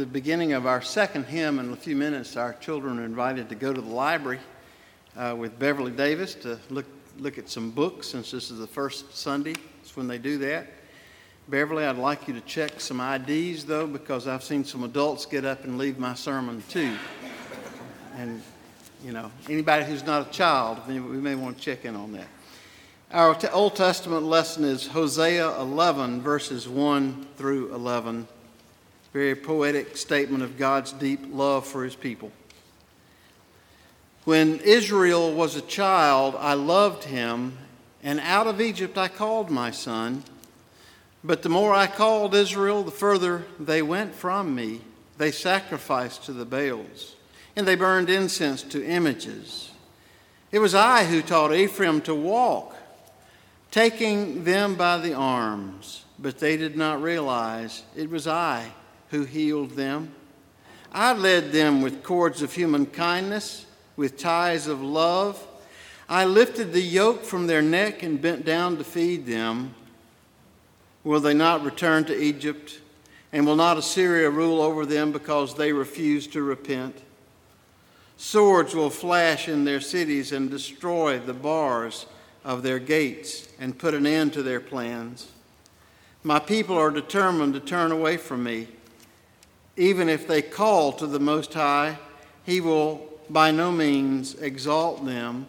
The 0.02 0.06
beginning 0.06 0.52
of 0.52 0.66
our 0.66 0.82
second 0.82 1.26
hymn, 1.26 1.60
in 1.60 1.72
a 1.72 1.76
few 1.76 1.94
minutes, 1.94 2.36
our 2.36 2.54
children 2.54 2.98
are 2.98 3.04
invited 3.04 3.48
to 3.48 3.54
go 3.54 3.72
to 3.72 3.80
the 3.80 3.88
library 3.88 4.40
uh, 5.16 5.36
with 5.38 5.56
Beverly 5.60 5.92
Davis 5.92 6.34
to 6.34 6.58
look, 6.70 6.86
look 7.20 7.38
at 7.38 7.48
some 7.48 7.70
books 7.70 8.08
since 8.08 8.32
this 8.32 8.50
is 8.50 8.58
the 8.58 8.66
first 8.66 9.16
Sunday. 9.16 9.54
It's 9.80 9.96
when 9.96 10.08
they 10.08 10.18
do 10.18 10.38
that. 10.38 10.66
Beverly, 11.46 11.84
I'd 11.84 11.98
like 11.98 12.26
you 12.26 12.34
to 12.34 12.40
check 12.40 12.80
some 12.80 13.00
IDs 13.00 13.64
though, 13.64 13.86
because 13.86 14.26
I've 14.26 14.42
seen 14.42 14.64
some 14.64 14.82
adults 14.82 15.24
get 15.24 15.44
up 15.44 15.62
and 15.62 15.78
leave 15.78 16.00
my 16.00 16.14
sermon 16.14 16.64
too. 16.68 16.96
And, 18.16 18.42
you 19.04 19.12
know, 19.12 19.30
anybody 19.48 19.84
who's 19.84 20.04
not 20.04 20.26
a 20.26 20.30
child, 20.32 20.80
we 20.88 20.98
may 20.98 21.36
want 21.36 21.58
to 21.58 21.62
check 21.62 21.84
in 21.84 21.94
on 21.94 22.10
that. 22.14 22.26
Our 23.12 23.38
Old 23.52 23.76
Testament 23.76 24.24
lesson 24.24 24.64
is 24.64 24.84
Hosea 24.88 25.60
11, 25.60 26.22
verses 26.22 26.68
1 26.68 27.28
through 27.36 27.72
11 27.72 28.26
very 29.12 29.34
poetic 29.34 29.96
statement 29.96 30.42
of 30.42 30.56
God's 30.56 30.92
deep 30.92 31.20
love 31.30 31.66
for 31.66 31.84
his 31.84 31.94
people. 31.94 32.32
When 34.24 34.60
Israel 34.60 35.34
was 35.34 35.54
a 35.54 35.60
child, 35.60 36.34
I 36.38 36.54
loved 36.54 37.04
him, 37.04 37.58
and 38.02 38.20
out 38.20 38.46
of 38.46 38.60
Egypt 38.60 38.96
I 38.96 39.08
called 39.08 39.50
my 39.50 39.70
son. 39.70 40.22
But 41.22 41.42
the 41.42 41.50
more 41.50 41.74
I 41.74 41.88
called 41.88 42.34
Israel, 42.34 42.82
the 42.84 42.90
further 42.90 43.44
they 43.60 43.82
went 43.82 44.14
from 44.14 44.54
me. 44.54 44.80
They 45.18 45.30
sacrificed 45.30 46.24
to 46.24 46.32
the 46.32 46.46
Baals, 46.46 47.14
and 47.54 47.68
they 47.68 47.74
burned 47.74 48.08
incense 48.08 48.62
to 48.64 48.84
images. 48.84 49.70
It 50.50 50.58
was 50.60 50.74
I 50.74 51.04
who 51.04 51.20
taught 51.20 51.54
Ephraim 51.54 52.00
to 52.02 52.14
walk, 52.14 52.74
taking 53.70 54.44
them 54.44 54.74
by 54.74 54.98
the 54.98 55.12
arms, 55.12 56.04
but 56.18 56.38
they 56.38 56.56
did 56.56 56.76
not 56.76 57.02
realize 57.02 57.82
it 57.94 58.08
was 58.08 58.26
I 58.26 58.72
who 59.12 59.24
healed 59.24 59.72
them. 59.72 60.10
I 60.90 61.12
led 61.12 61.52
them 61.52 61.82
with 61.82 62.02
cords 62.02 62.40
of 62.40 62.54
human 62.54 62.86
kindness, 62.86 63.66
with 63.94 64.16
ties 64.16 64.66
of 64.66 64.82
love. 64.82 65.46
I 66.08 66.24
lifted 66.24 66.72
the 66.72 66.80
yoke 66.80 67.22
from 67.22 67.46
their 67.46 67.60
neck 67.60 68.02
and 68.02 68.20
bent 68.20 68.46
down 68.46 68.78
to 68.78 68.84
feed 68.84 69.26
them. 69.26 69.74
Will 71.04 71.20
they 71.20 71.34
not 71.34 71.62
return 71.62 72.04
to 72.06 72.18
Egypt? 72.18 72.80
And 73.34 73.46
will 73.46 73.56
not 73.56 73.76
Assyria 73.76 74.30
rule 74.30 74.62
over 74.62 74.86
them 74.86 75.12
because 75.12 75.54
they 75.54 75.72
refuse 75.72 76.26
to 76.28 76.42
repent? 76.42 76.96
Swords 78.16 78.74
will 78.74 78.90
flash 78.90 79.46
in 79.46 79.64
their 79.64 79.80
cities 79.80 80.32
and 80.32 80.50
destroy 80.50 81.18
the 81.18 81.34
bars 81.34 82.06
of 82.44 82.62
their 82.62 82.78
gates 82.78 83.46
and 83.60 83.78
put 83.78 83.92
an 83.92 84.06
end 84.06 84.32
to 84.32 84.42
their 84.42 84.60
plans. 84.60 85.30
My 86.22 86.38
people 86.38 86.78
are 86.78 86.90
determined 86.90 87.52
to 87.54 87.60
turn 87.60 87.92
away 87.92 88.16
from 88.16 88.44
me. 88.44 88.68
Even 89.76 90.08
if 90.08 90.26
they 90.26 90.42
call 90.42 90.92
to 90.92 91.06
the 91.06 91.20
Most 91.20 91.54
High, 91.54 91.98
He 92.44 92.60
will 92.60 93.08
by 93.30 93.50
no 93.50 93.72
means 93.72 94.34
exalt 94.34 95.04
them. 95.06 95.48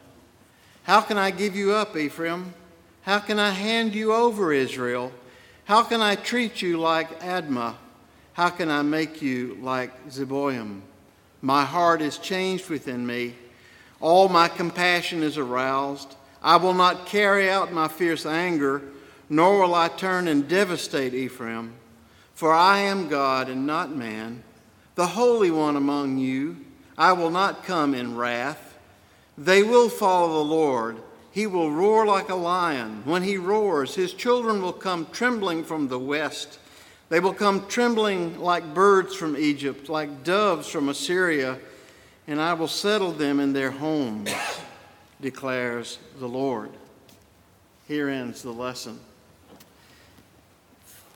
How 0.83 1.01
can 1.01 1.17
I 1.17 1.31
give 1.31 1.55
you 1.55 1.73
up, 1.73 1.97
Ephraim? 1.97 2.53
How 3.01 3.19
can 3.19 3.39
I 3.39 3.49
hand 3.49 3.93
you 3.93 4.13
over, 4.13 4.53
Israel? 4.53 5.12
How 5.65 5.83
can 5.83 6.01
I 6.01 6.15
treat 6.15 6.62
you 6.62 6.77
like 6.77 7.19
Admah? 7.21 7.75
How 8.33 8.49
can 8.49 8.69
I 8.69 8.81
make 8.81 9.21
you 9.21 9.57
like 9.62 10.09
Zeboim? 10.09 10.81
My 11.41 11.65
heart 11.65 12.01
is 12.01 12.17
changed 12.17 12.69
within 12.69 13.05
me. 13.05 13.36
All 13.99 14.29
my 14.29 14.47
compassion 14.47 15.21
is 15.23 15.38
aroused. 15.38 16.15
I 16.41 16.57
will 16.57 16.73
not 16.73 17.05
carry 17.05 17.49
out 17.49 17.71
my 17.71 17.88
fierce 17.88 18.25
anger, 18.25 18.81
nor 19.29 19.62
will 19.62 19.75
I 19.75 19.88
turn 19.88 20.27
and 20.27 20.47
devastate 20.47 21.13
Ephraim. 21.13 21.73
For 22.34 22.52
I 22.52 22.80
am 22.80 23.10
God 23.10 23.50
and 23.50 23.67
not 23.67 23.96
man, 23.96 24.43
the 24.96 25.08
Holy 25.08 25.52
One 25.52 25.76
among 25.76 26.17
you. 26.17 26.58
I 26.98 27.13
will 27.13 27.32
not 27.32 27.63
come 27.63 27.93
in 27.93 28.15
wrath. 28.15 28.78
They 29.38 29.63
will 29.63 29.89
follow 29.89 30.34
the 30.34 30.50
Lord. 30.50 30.98
He 31.32 31.48
will 31.48 31.72
roar 31.72 32.06
like 32.06 32.30
a 32.30 32.36
lion. 32.36 33.02
When 33.06 33.24
he 33.24 33.38
roars, 33.38 33.96
his 33.96 34.13
children 34.13 34.62
will 34.62 34.74
come 34.74 35.08
trembling 35.12 35.63
from 35.63 35.88
the 35.88 35.98
west. 35.98 36.60
They 37.10 37.19
will 37.19 37.34
come 37.34 37.67
trembling 37.67 38.39
like 38.39 38.74
birds 38.74 39.15
from 39.15 39.36
Egypt, 39.38 39.89
like 39.89 40.24
doves 40.24 40.67
from 40.67 40.89
Assyria, 40.89 41.60
and 42.28 42.39
I 42.39 42.54
will 42.54 42.67
settle 42.67 43.12
them 43.12 43.39
in 43.39 43.54
their 43.54 43.72
homes, 43.72 44.32
declares 45.22 46.00
the 46.19 46.28
Lord. 46.28 46.69
Here 47.88 48.10
ends 48.10 48.43
the 48.43 48.52
lesson. 48.52 49.00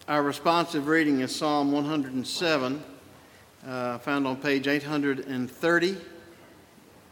Our 0.07 0.23
responsive 0.23 0.87
reading 0.87 1.19
is 1.19 1.35
Psalm 1.35 1.73
107, 1.73 2.81
uh, 3.67 3.97
found 3.97 4.25
on 4.25 4.37
page 4.37 4.65
830 4.65 5.97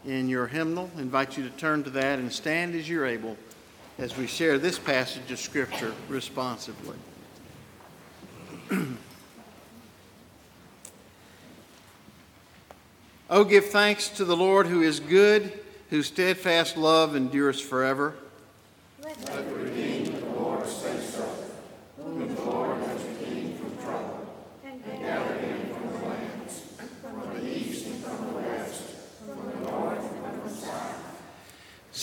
in 0.06 0.30
your 0.30 0.46
hymnal. 0.46 0.90
I 0.96 1.02
invite 1.02 1.36
you 1.36 1.44
to 1.44 1.50
turn 1.50 1.84
to 1.84 1.90
that 1.90 2.18
and 2.18 2.32
stand 2.32 2.74
as 2.74 2.88
you're 2.88 3.04
able 3.04 3.36
as 3.98 4.16
we 4.16 4.26
share 4.26 4.56
this 4.56 4.78
passage 4.78 5.30
of 5.30 5.38
Scripture 5.38 5.92
responsively. 6.08 6.96
oh, 13.28 13.44
give 13.44 13.66
thanks 13.66 14.08
to 14.08 14.24
the 14.24 14.38
Lord 14.38 14.66
who 14.68 14.80
is 14.80 15.00
good, 15.00 15.52
whose 15.90 16.06
steadfast 16.06 16.78
love 16.78 17.14
endures 17.14 17.60
forever. 17.60 18.14
Let 19.02 20.15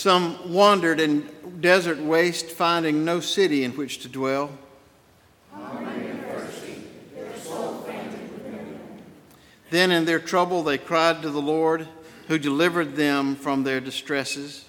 Some 0.04 0.52
wandered 0.52 1.00
in 1.00 1.30
desert 1.62 1.98
waste, 1.98 2.50
finding 2.50 3.06
no 3.06 3.20
city 3.20 3.64
in 3.64 3.72
which 3.72 4.00
to 4.00 4.08
dwell. 4.10 4.50
Then 9.70 9.90
in 9.90 10.04
their 10.04 10.18
trouble 10.18 10.62
they 10.62 10.76
cried 10.76 11.22
to 11.22 11.30
the 11.30 11.40
Lord, 11.40 11.88
who 12.28 12.38
delivered 12.38 12.96
them 12.96 13.34
from 13.34 13.64
their 13.64 13.80
distresses. 13.80 14.66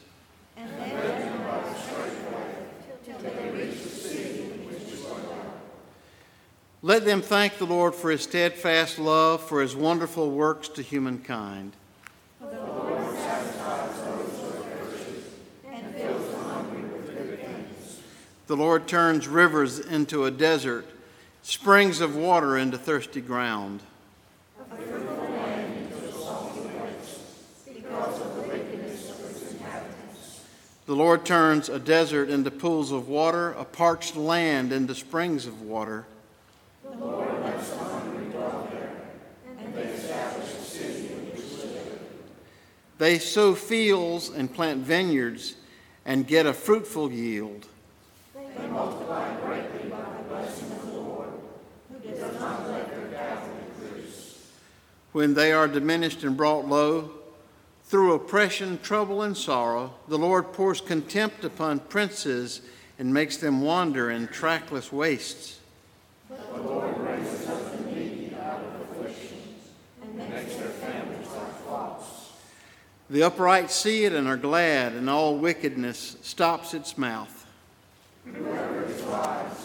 Let 6.81 7.03
them 7.03 7.21
thank 7.21 7.57
the 7.57 7.65
Lord 7.65 7.93
for 7.93 8.09
his 8.09 8.21
steadfast 8.21 8.99
love, 8.99 9.43
for 9.43 9.61
his 9.61 9.75
wonderful 9.75 10.31
works 10.31 10.69
to 10.69 10.81
humankind. 10.81 11.73
The 18.47 18.55
The 18.55 18.61
Lord 18.61 18.87
turns 18.87 19.27
rivers 19.27 19.79
into 19.79 20.23
a 20.23 20.31
desert, 20.31 20.85
springs 21.41 21.99
of 21.99 22.15
water 22.15 22.57
into 22.57 22.77
thirsty 22.77 23.19
ground. 23.19 23.81
The 30.85 30.95
Lord 30.95 31.25
turns 31.25 31.67
a 31.67 31.79
desert 31.79 32.29
into 32.29 32.49
pools 32.49 32.93
of 32.93 33.09
water, 33.09 33.51
a 33.51 33.65
parched 33.65 34.15
land 34.15 34.71
into 34.71 34.95
springs 34.95 35.45
of 35.45 35.61
water. 35.63 36.05
The 36.81 36.91
Lord 36.91 37.43
lets 37.43 37.71
the 37.71 37.83
hungry 37.83 38.27
dwell 38.27 38.69
there, 38.71 38.95
and 39.59 39.73
they 39.73 39.81
establish 39.81 40.53
a 40.53 40.61
city 40.61 41.07
in 41.07 41.25
which 41.31 41.41
live. 41.61 41.99
They 42.99 43.19
sow 43.19 43.53
fields 43.53 44.29
and 44.29 44.53
plant 44.53 44.79
vineyards 44.81 45.55
and 46.05 46.25
get 46.25 46.45
a 46.45 46.53
fruitful 46.53 47.11
yield. 47.11 47.67
They 48.57 48.67
multiply 48.67 49.35
greatly 49.41 49.89
by 49.89 49.97
the 50.17 50.23
blessing 50.29 50.71
of 50.71 50.85
the 50.85 50.91
Lord, 50.93 51.29
who 51.91 52.09
does 52.09 52.39
not 52.39 52.69
let 52.69 52.89
their 52.89 53.07
cattle 53.09 53.49
increase. 53.79 54.47
When 55.11 55.33
they 55.33 55.51
are 55.51 55.67
diminished 55.67 56.23
and 56.23 56.37
brought 56.37 56.67
low, 56.67 57.11
through 57.85 58.13
oppression, 58.13 58.79
trouble, 58.81 59.21
and 59.21 59.37
sorrow, 59.37 59.93
the 60.07 60.17
Lord 60.17 60.53
pours 60.53 60.81
contempt 60.81 61.43
upon 61.43 61.79
princes 61.79 62.61
and 62.97 63.13
makes 63.13 63.37
them 63.37 63.61
wander 63.61 64.09
in 64.09 64.27
trackless 64.27 64.91
wastes. 64.91 65.59
But 66.29 66.55
the 66.55 66.61
Lord 66.61 66.97
raises 66.97 67.47
up 67.47 67.77
the 67.77 67.91
needy 67.91 68.35
out 68.41 68.61
of 68.63 68.81
afflictions 68.81 69.69
and 70.01 70.17
makes 70.17 70.55
their 70.55 70.69
families 70.69 71.27
like 71.27 71.53
flocks. 71.63 72.05
The 73.09 73.23
upright 73.23 73.69
see 73.69 74.05
it 74.05 74.13
and 74.13 74.27
are 74.27 74.37
glad, 74.37 74.93
and 74.93 75.09
all 75.09 75.37
wickedness 75.37 76.17
stops 76.21 76.73
its 76.73 76.97
mouth. 76.97 77.34
Whoever 78.33 78.85
is 78.85 79.01
wise 79.03 79.64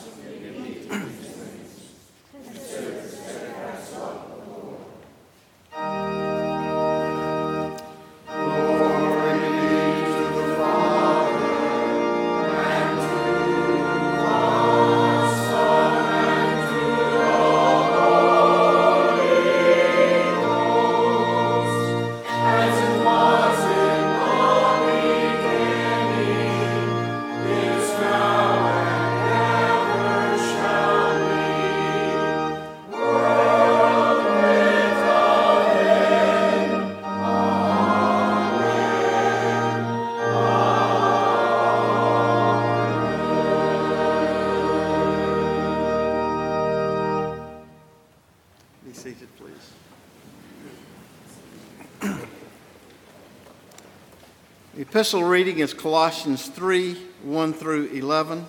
epistle 55.00 55.24
reading 55.24 55.60
is 55.60 55.72
Colossians 55.72 56.46
3 56.48 56.92
1 57.22 57.52
through 57.54 57.86
11. 57.86 58.44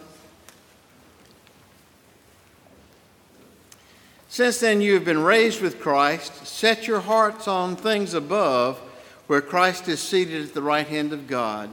Since 4.27 4.59
then 4.59 4.81
you 4.81 4.95
have 4.95 5.05
been 5.05 5.23
raised 5.23 5.61
with 5.61 5.79
Christ, 5.79 6.45
set 6.45 6.87
your 6.87 6.99
hearts 6.99 7.47
on 7.47 7.77
things 7.77 8.13
above, 8.13 8.79
where 9.27 9.39
Christ 9.39 9.87
is 9.87 10.01
seated 10.01 10.43
at 10.43 10.53
the 10.53 10.61
right 10.61 10.85
hand 10.85 11.13
of 11.13 11.25
God. 11.25 11.69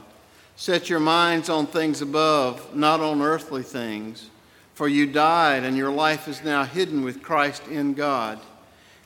Set 0.55 0.89
your 0.89 1.01
minds 1.01 1.49
on 1.49 1.67
things 1.67 2.01
above, 2.01 2.73
not 2.73 3.01
on 3.01 3.21
earthly 3.21 3.63
things. 3.63 4.29
For 4.75 4.87
you 4.87 5.07
died, 5.07 5.65
and 5.65 5.75
your 5.75 5.91
life 5.91 6.29
is 6.29 6.41
now 6.41 6.63
hidden 6.63 7.03
with 7.03 7.21
Christ 7.21 7.67
in 7.67 7.95
God. 7.95 8.39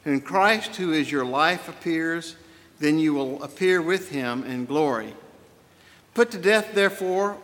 When 0.04 0.22
Christ, 0.22 0.76
who 0.76 0.94
is 0.94 1.12
your 1.12 1.26
life, 1.26 1.68
appears, 1.68 2.36
then 2.80 3.00
you 3.00 3.16
will 3.16 3.42
appear 3.42 3.82
with 3.82 4.10
him 4.10 4.44
in 4.44 4.66
glory. 4.66 5.16
Put 6.14 6.32
to 6.32 6.38
death, 6.38 6.74
therefore, 6.74 7.38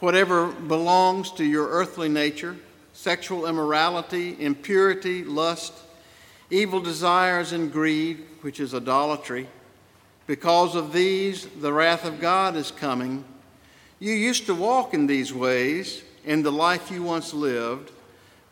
whatever 0.00 0.46
belongs 0.46 1.32
to 1.32 1.44
your 1.44 1.68
earthly 1.68 2.08
nature 2.08 2.56
sexual 2.92 3.46
immorality, 3.46 4.36
impurity, 4.40 5.22
lust, 5.22 5.72
evil 6.50 6.80
desires, 6.80 7.52
and 7.52 7.72
greed, 7.72 8.24
which 8.40 8.58
is 8.58 8.74
idolatry. 8.74 9.46
Because 10.26 10.74
of 10.74 10.92
these, 10.92 11.46
the 11.60 11.72
wrath 11.72 12.04
of 12.04 12.20
God 12.20 12.56
is 12.56 12.72
coming. 12.72 13.24
You 14.00 14.12
used 14.12 14.46
to 14.46 14.54
walk 14.54 14.94
in 14.94 15.06
these 15.06 15.32
ways 15.32 16.02
in 16.24 16.42
the 16.42 16.50
life 16.50 16.90
you 16.90 17.04
once 17.04 17.32
lived, 17.32 17.92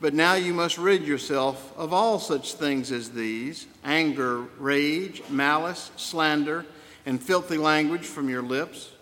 but 0.01 0.15
now 0.15 0.35
you 0.35 0.55
must 0.55 0.79
rid 0.79 1.03
yourself 1.03 1.77
of 1.77 1.93
all 1.93 2.21
such 2.21 2.55
things 2.55 2.93
as 2.93 3.11
these 3.11 3.67
anger, 3.85 4.43
rage, 4.59 5.23
malice, 5.29 5.91
slander, 5.97 6.65
and 7.05 7.21
filthy 7.21 7.59
language 7.59 8.07
from 8.07 8.29
your 8.29 8.43
lips. 8.43 8.93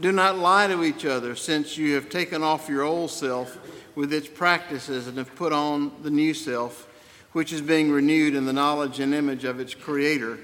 Do 0.00 0.10
not 0.10 0.38
lie 0.38 0.66
to 0.68 0.82
each 0.82 1.04
other, 1.04 1.36
since 1.36 1.76
you 1.76 1.94
have 1.94 2.08
taken 2.08 2.42
off 2.42 2.68
your 2.68 2.82
old 2.82 3.10
self 3.10 3.58
with 3.94 4.12
its 4.12 4.28
practices 4.28 5.06
and 5.06 5.18
have 5.18 5.34
put 5.36 5.52
on 5.52 5.92
the 6.02 6.10
new 6.10 6.34
self, 6.34 6.88
which 7.32 7.52
is 7.52 7.60
being 7.60 7.90
renewed 7.90 8.34
in 8.34 8.46
the 8.46 8.52
knowledge 8.52 9.00
and 9.00 9.14
image 9.14 9.44
of 9.44 9.60
its 9.60 9.74
Creator. 9.74 10.38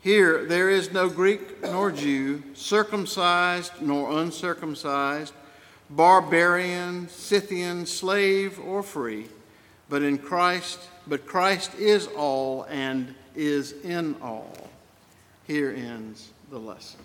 Here 0.00 0.44
there 0.44 0.68
is 0.68 0.92
no 0.92 1.08
Greek 1.08 1.62
nor 1.62 1.92
Jew, 1.92 2.42
circumcised 2.54 3.80
nor 3.80 4.18
uncircumcised, 4.18 5.32
barbarian, 5.90 7.08
Scythian, 7.08 7.86
slave 7.86 8.58
or 8.58 8.82
free, 8.82 9.26
but 9.88 10.02
in 10.02 10.18
Christ, 10.18 10.80
but 11.06 11.26
Christ 11.26 11.74
is 11.74 12.06
all 12.08 12.64
and 12.64 13.14
is 13.36 13.72
in 13.84 14.16
all. 14.22 14.70
Here 15.46 15.70
ends 15.70 16.30
the 16.50 16.58
lesson. 16.58 17.00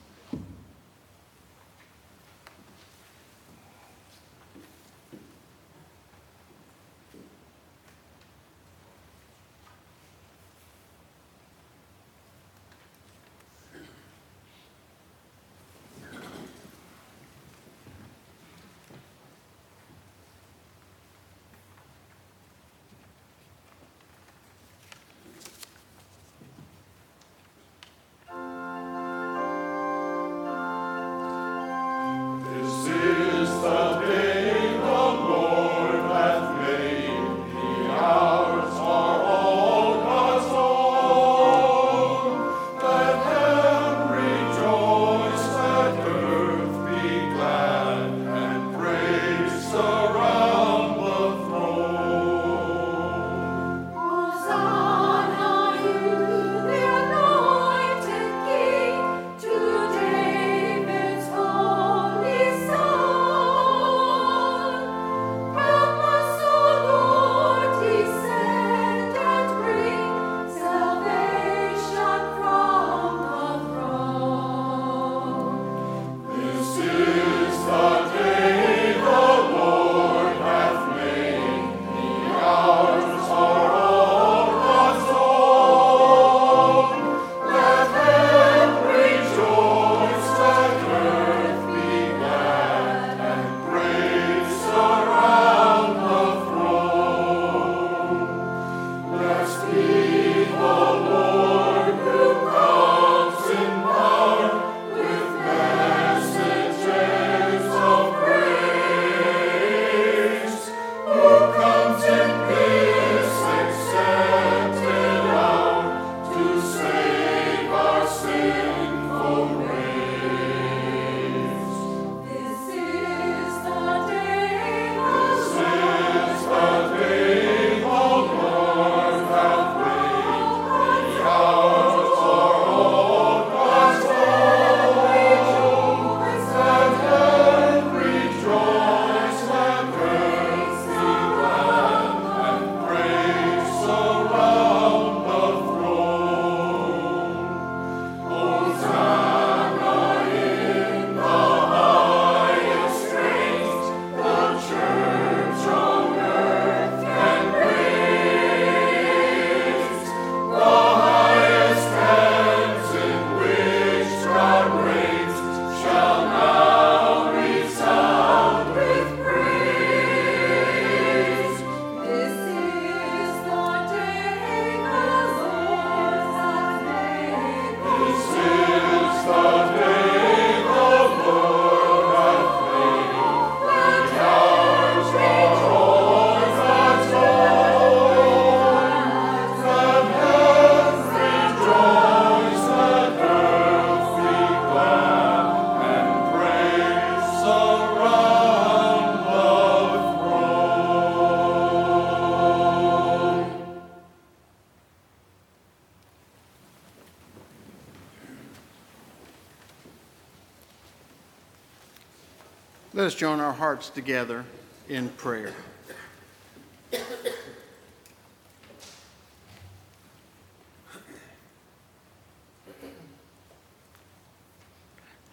Us 213.08 213.16
join 213.16 213.40
our 213.40 213.54
hearts 213.54 213.90
together 213.90 214.44
in 214.90 215.08
prayer. 215.08 215.54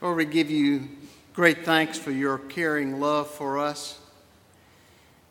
Lord, 0.00 0.16
we 0.16 0.24
give 0.24 0.52
you 0.52 0.88
great 1.32 1.64
thanks 1.64 1.98
for 1.98 2.12
your 2.12 2.38
caring 2.38 3.00
love 3.00 3.28
for 3.28 3.58
us. 3.58 3.98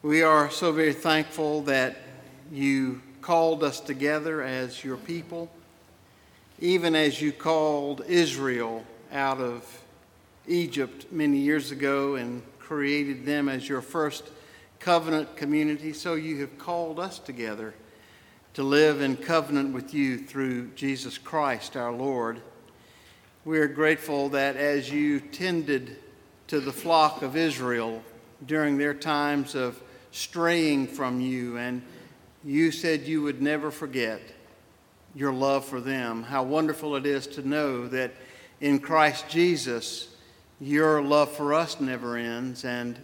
We 0.01 0.21
are 0.21 0.51
so 0.51 0.73
very 0.73 0.91
thankful 0.91 1.61
that 1.61 1.95
you 2.51 3.01
called 3.21 3.63
us 3.63 3.79
together 3.79 4.41
as 4.41 4.83
your 4.83 4.97
people, 4.97 5.49
even 6.59 6.93
as 6.93 7.21
you 7.21 7.31
called 7.31 8.03
Israel 8.05 8.83
out 9.13 9.39
of 9.39 9.65
Egypt 10.47 11.11
many 11.11 11.37
years 11.37 11.71
ago 11.71 12.15
and 12.15 12.41
created 12.59 13.25
them 13.25 13.49
as 13.49 13.67
your 13.67 13.81
first 13.81 14.29
covenant 14.79 15.35
community. 15.37 15.93
So 15.93 16.15
you 16.15 16.41
have 16.41 16.57
called 16.57 16.99
us 16.99 17.19
together 17.19 17.73
to 18.53 18.63
live 18.63 19.01
in 19.01 19.17
covenant 19.17 19.73
with 19.73 19.93
you 19.93 20.17
through 20.17 20.69
Jesus 20.71 21.17
Christ 21.17 21.75
our 21.75 21.91
Lord. 21.91 22.41
We 23.45 23.59
are 23.59 23.67
grateful 23.67 24.29
that 24.29 24.55
as 24.55 24.91
you 24.91 25.19
tended 25.19 25.97
to 26.47 26.59
the 26.59 26.71
flock 26.71 27.21
of 27.21 27.35
Israel 27.35 28.03
during 28.45 28.77
their 28.77 28.93
times 28.93 29.55
of 29.55 29.81
straying 30.11 30.87
from 30.87 31.19
you, 31.19 31.57
and 31.57 31.81
you 32.43 32.71
said 32.71 33.01
you 33.01 33.21
would 33.21 33.41
never 33.41 33.71
forget 33.71 34.21
your 35.15 35.33
love 35.33 35.65
for 35.65 35.79
them. 35.79 36.23
How 36.23 36.43
wonderful 36.43 36.95
it 36.95 37.05
is 37.05 37.25
to 37.27 37.47
know 37.47 37.87
that 37.87 38.13
in 38.61 38.79
Christ 38.79 39.27
Jesus, 39.29 40.12
your 40.59 41.01
love 41.01 41.31
for 41.31 41.53
us 41.53 41.79
never 41.79 42.17
ends, 42.17 42.65
and 42.65 42.99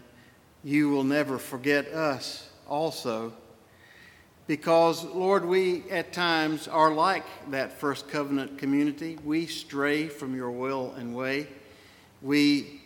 you 0.63 0.89
will 0.89 1.03
never 1.03 1.37
forget 1.37 1.87
us 1.87 2.49
also 2.67 3.33
because, 4.49 5.05
Lord, 5.05 5.45
we 5.45 5.83
at 5.91 6.11
times 6.11 6.67
are 6.67 6.91
like 6.91 7.23
that 7.51 7.71
first 7.71 8.07
covenant 8.07 8.57
community. 8.57 9.19
We 9.23 9.45
stray 9.45 10.07
from 10.07 10.35
your 10.35 10.49
will 10.49 10.95
and 10.97 11.15
way. 11.15 11.45
We 12.23 12.81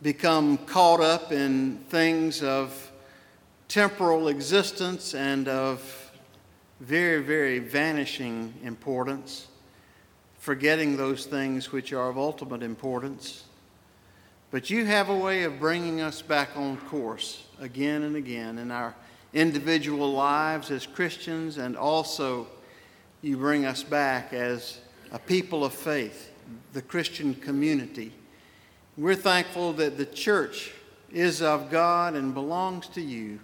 become 0.00 0.58
caught 0.58 1.00
up 1.00 1.32
in 1.32 1.78
things 1.88 2.40
of 2.40 2.92
temporal 3.66 4.28
existence 4.28 5.12
and 5.12 5.48
of 5.48 6.12
very, 6.78 7.20
very 7.20 7.58
vanishing 7.58 8.54
importance, 8.62 9.48
forgetting 10.38 10.96
those 10.96 11.26
things 11.26 11.72
which 11.72 11.92
are 11.92 12.10
of 12.10 12.16
ultimate 12.16 12.62
importance. 12.62 13.42
But 14.50 14.70
you 14.70 14.86
have 14.86 15.10
a 15.10 15.16
way 15.16 15.42
of 15.42 15.60
bringing 15.60 16.00
us 16.00 16.22
back 16.22 16.56
on 16.56 16.78
course 16.78 17.44
again 17.60 18.02
and 18.02 18.16
again 18.16 18.58
in 18.58 18.70
our 18.70 18.94
individual 19.34 20.10
lives 20.12 20.70
as 20.70 20.86
Christians, 20.86 21.58
and 21.58 21.76
also 21.76 22.46
you 23.20 23.36
bring 23.36 23.66
us 23.66 23.82
back 23.82 24.32
as 24.32 24.80
a 25.12 25.18
people 25.18 25.66
of 25.66 25.74
faith, 25.74 26.32
the 26.72 26.80
Christian 26.80 27.34
community. 27.34 28.12
We're 28.96 29.16
thankful 29.16 29.74
that 29.74 29.98
the 29.98 30.06
church 30.06 30.72
is 31.12 31.42
of 31.42 31.70
God 31.70 32.14
and 32.14 32.32
belongs 32.32 32.88
to 32.88 33.02
you, 33.02 33.40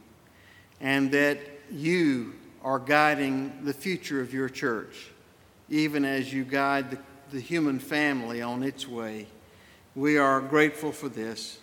and 0.80 1.12
that 1.12 1.38
you 1.70 2.32
are 2.62 2.78
guiding 2.78 3.52
the 3.64 3.74
future 3.74 4.22
of 4.22 4.32
your 4.32 4.48
church, 4.48 5.10
even 5.68 6.06
as 6.06 6.32
you 6.32 6.44
guide 6.44 6.90
the, 6.92 6.98
the 7.30 7.40
human 7.40 7.78
family 7.78 8.40
on 8.40 8.62
its 8.62 8.88
way. 8.88 9.26
We 9.96 10.18
are 10.18 10.40
grateful 10.40 10.90
for 10.90 11.08
this. 11.08 11.58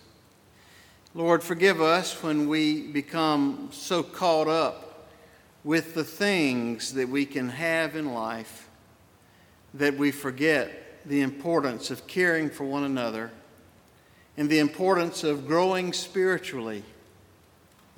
Lord, 1.14 1.42
forgive 1.42 1.82
us 1.82 2.22
when 2.22 2.48
we 2.48 2.80
become 2.80 3.68
so 3.72 4.02
caught 4.02 4.48
up 4.48 5.10
with 5.64 5.92
the 5.92 6.04
things 6.04 6.94
that 6.94 7.10
we 7.10 7.26
can 7.26 7.50
have 7.50 7.94
in 7.94 8.14
life 8.14 8.70
that 9.74 9.98
we 9.98 10.10
forget 10.10 11.06
the 11.06 11.20
importance 11.20 11.90
of 11.90 12.06
caring 12.06 12.48
for 12.48 12.64
one 12.64 12.84
another 12.84 13.30
and 14.38 14.48
the 14.48 14.60
importance 14.60 15.24
of 15.24 15.46
growing 15.46 15.92
spiritually, 15.92 16.82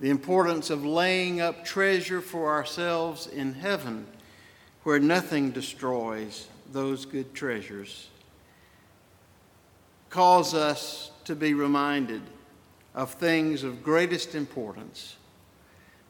the 0.01 0.11
importance 0.11 0.69
of 0.69 0.85
laying 0.85 1.41
up 1.41 1.65
treasure 1.65 2.21
for 2.21 2.51
ourselves 2.51 3.29
in 3.29 3.55
heaven 3.55 4.05
where 4.83 4.99
nothing 4.99 5.53
destroys 5.53 6.49
those 6.73 7.07
good 7.07 7.33
treasures. 7.35 8.09
Cause 10.15 10.55
us 10.55 11.11
to 11.25 11.35
be 11.35 11.55
reminded 11.55 12.23
of 12.95 13.15
things 13.15 13.65
of 13.65 13.83
greatest 13.83 14.37
importance 14.37 15.17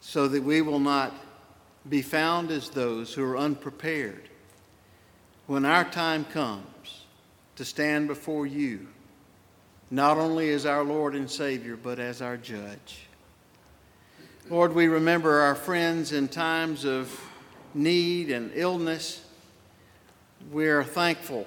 so 0.02 0.28
that 0.28 0.42
we 0.42 0.60
will 0.60 0.78
not 0.78 1.14
be 1.88 2.02
found 2.02 2.50
as 2.50 2.68
those 2.68 3.14
who 3.14 3.24
are 3.24 3.38
unprepared 3.38 4.28
when 5.46 5.64
our 5.64 5.84
time 5.84 6.26
comes 6.26 7.06
to 7.56 7.64
stand 7.64 8.06
before 8.06 8.46
you, 8.46 8.88
not 9.90 10.18
only 10.18 10.50
as 10.50 10.66
our 10.66 10.84
Lord 10.84 11.14
and 11.14 11.30
Savior, 11.30 11.74
but 11.74 11.98
as 11.98 12.20
our 12.20 12.36
judge. 12.36 13.06
Lord, 14.50 14.74
we 14.74 14.86
remember 14.86 15.40
our 15.40 15.54
friends 15.54 16.12
in 16.12 16.28
times 16.28 16.84
of 16.84 17.18
need 17.72 18.30
and 18.30 18.50
illness. 18.54 19.24
We 20.52 20.66
are 20.66 20.84
thankful 20.84 21.46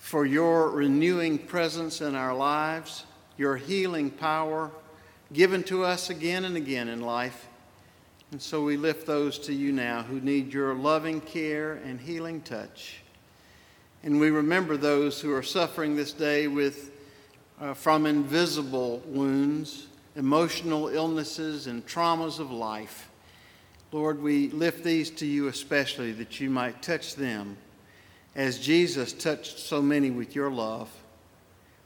for 0.00 0.26
your 0.26 0.70
renewing 0.70 1.38
presence 1.38 2.00
in 2.00 2.16
our 2.16 2.34
lives 2.34 3.04
your 3.40 3.56
healing 3.56 4.10
power 4.10 4.70
given 5.32 5.62
to 5.62 5.82
us 5.82 6.10
again 6.10 6.44
and 6.44 6.58
again 6.58 6.88
in 6.88 7.00
life. 7.00 7.48
And 8.32 8.42
so 8.42 8.62
we 8.62 8.76
lift 8.76 9.06
those 9.06 9.38
to 9.40 9.54
you 9.54 9.72
now 9.72 10.02
who 10.02 10.20
need 10.20 10.52
your 10.52 10.74
loving 10.74 11.22
care 11.22 11.74
and 11.84 11.98
healing 11.98 12.42
touch. 12.42 13.00
And 14.02 14.20
we 14.20 14.30
remember 14.30 14.76
those 14.76 15.22
who 15.22 15.32
are 15.32 15.42
suffering 15.42 15.96
this 15.96 16.12
day 16.12 16.48
with, 16.48 16.90
uh, 17.58 17.72
from 17.72 18.04
invisible 18.04 19.02
wounds, 19.06 19.86
emotional 20.16 20.88
illnesses, 20.88 21.66
and 21.66 21.86
traumas 21.86 22.40
of 22.40 22.50
life. 22.50 23.08
Lord, 23.90 24.22
we 24.22 24.50
lift 24.50 24.84
these 24.84 25.10
to 25.12 25.26
you 25.26 25.48
especially 25.48 26.12
that 26.12 26.40
you 26.40 26.50
might 26.50 26.82
touch 26.82 27.14
them 27.14 27.56
as 28.34 28.58
Jesus 28.58 29.12
touched 29.12 29.58
so 29.58 29.82
many 29.82 30.10
with 30.10 30.34
your 30.34 30.50
love 30.50 30.90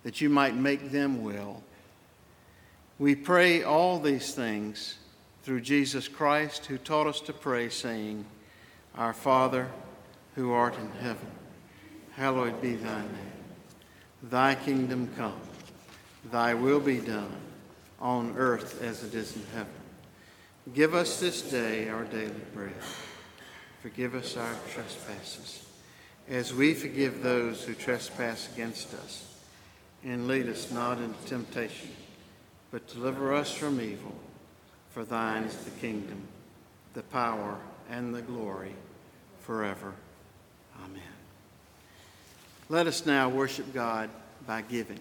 that 0.02 0.20
you 0.20 0.28
might 0.28 0.54
make 0.54 0.90
them 0.90 1.22
well. 1.22 1.62
We 2.98 3.14
pray 3.14 3.62
all 3.62 3.98
these 3.98 4.34
things 4.34 4.98
through 5.42 5.60
Jesus 5.60 6.08
Christ, 6.08 6.66
who 6.66 6.78
taught 6.78 7.06
us 7.06 7.20
to 7.22 7.32
pray, 7.32 7.68
saying, 7.68 8.24
Our 8.94 9.12
Father, 9.12 9.68
who 10.34 10.52
art 10.52 10.76
in 10.78 10.90
heaven, 11.02 11.30
hallowed 12.12 12.62
be 12.62 12.76
thy 12.76 13.00
name. 13.00 13.32
Thy 14.22 14.54
kingdom 14.54 15.10
come, 15.16 15.38
thy 16.30 16.54
will 16.54 16.80
be 16.80 16.98
done, 16.98 17.32
on 18.00 18.34
earth 18.38 18.82
as 18.82 19.04
it 19.04 19.14
is 19.14 19.36
in 19.36 19.42
heaven. 19.54 19.72
Give 20.72 20.94
us 20.94 21.20
this 21.20 21.42
day 21.42 21.90
our 21.90 22.04
daily 22.04 22.32
bread. 22.54 22.72
Forgive 23.82 24.14
us 24.14 24.36
our 24.38 24.54
trespasses, 24.72 25.63
as 26.28 26.54
we 26.54 26.74
forgive 26.74 27.22
those 27.22 27.62
who 27.64 27.74
trespass 27.74 28.48
against 28.54 28.94
us 28.94 29.34
and 30.02 30.26
lead 30.26 30.48
us 30.48 30.70
not 30.70 30.98
into 30.98 31.18
temptation, 31.26 31.90
but 32.70 32.86
deliver 32.88 33.34
us 33.34 33.52
from 33.52 33.80
evil. 33.80 34.14
For 34.90 35.04
thine 35.04 35.44
is 35.44 35.56
the 35.56 35.70
kingdom, 35.70 36.22
the 36.94 37.02
power, 37.02 37.58
and 37.90 38.14
the 38.14 38.22
glory 38.22 38.74
forever. 39.40 39.92
Amen. 40.84 41.02
Let 42.68 42.86
us 42.86 43.04
now 43.04 43.28
worship 43.28 43.72
God 43.74 44.08
by 44.46 44.62
giving. 44.62 45.00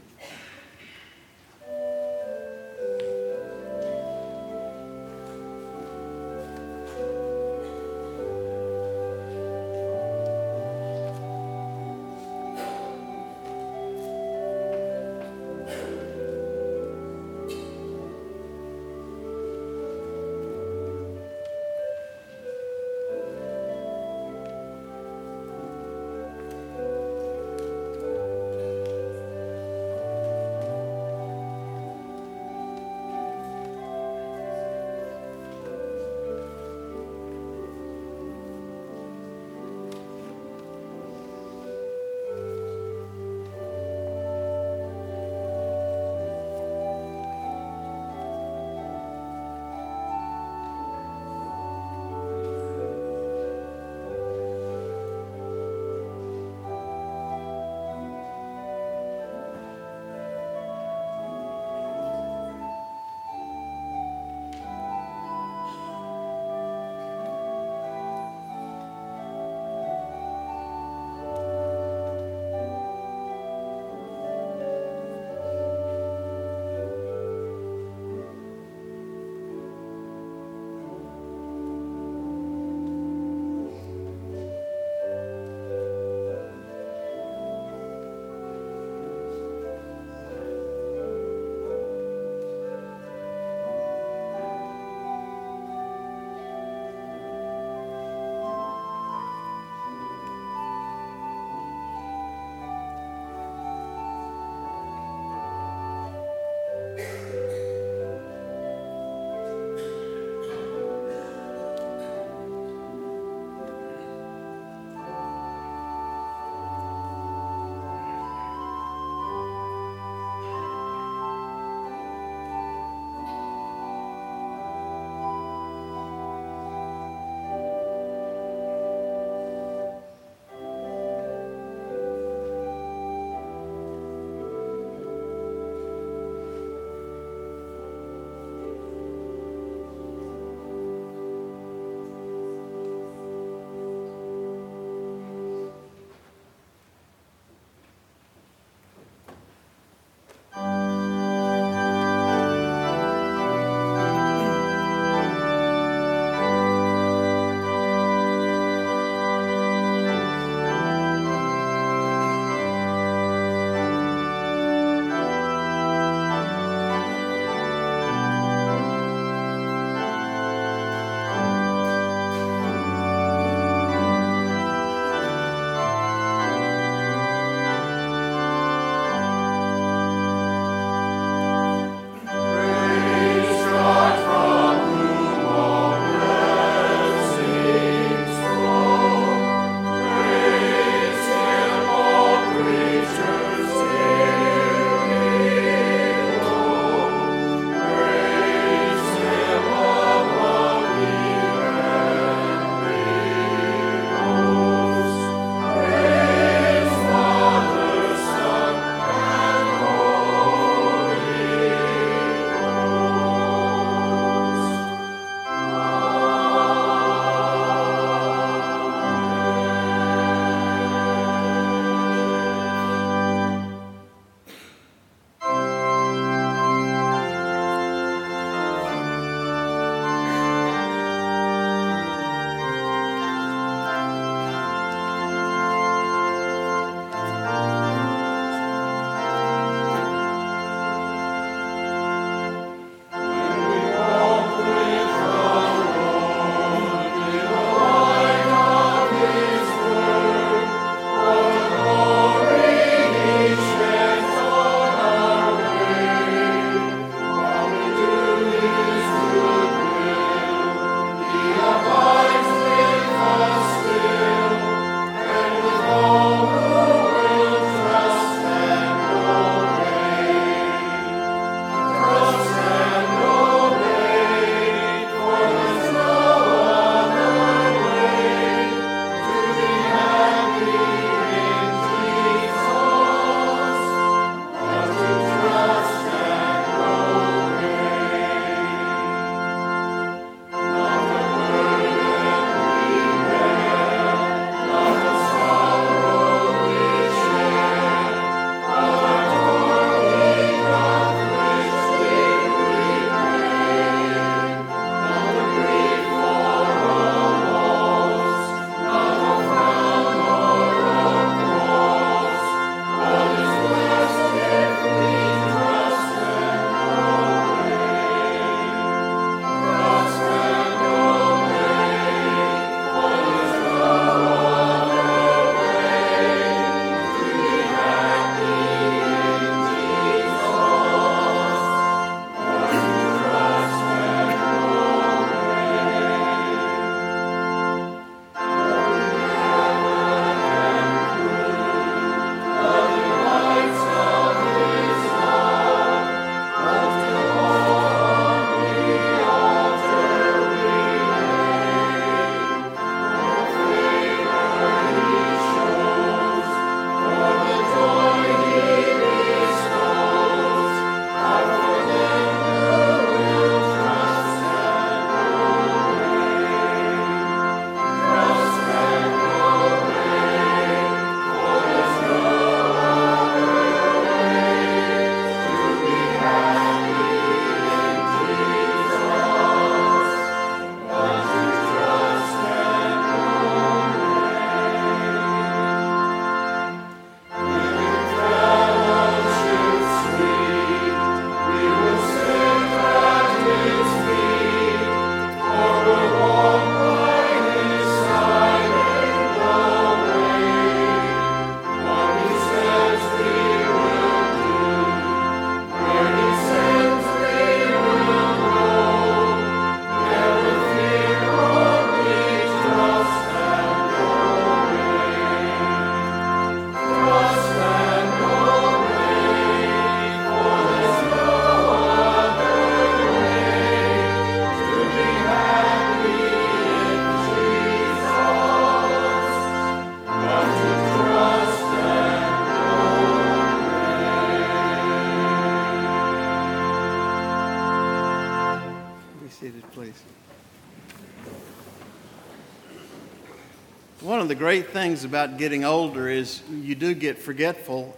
Great 444.43 444.71
things 444.71 445.05
about 445.05 445.37
getting 445.37 445.63
older 445.63 446.09
is 446.09 446.43
you 446.51 446.75
do 446.75 446.93
get 446.93 447.17
forgetful, 447.17 447.97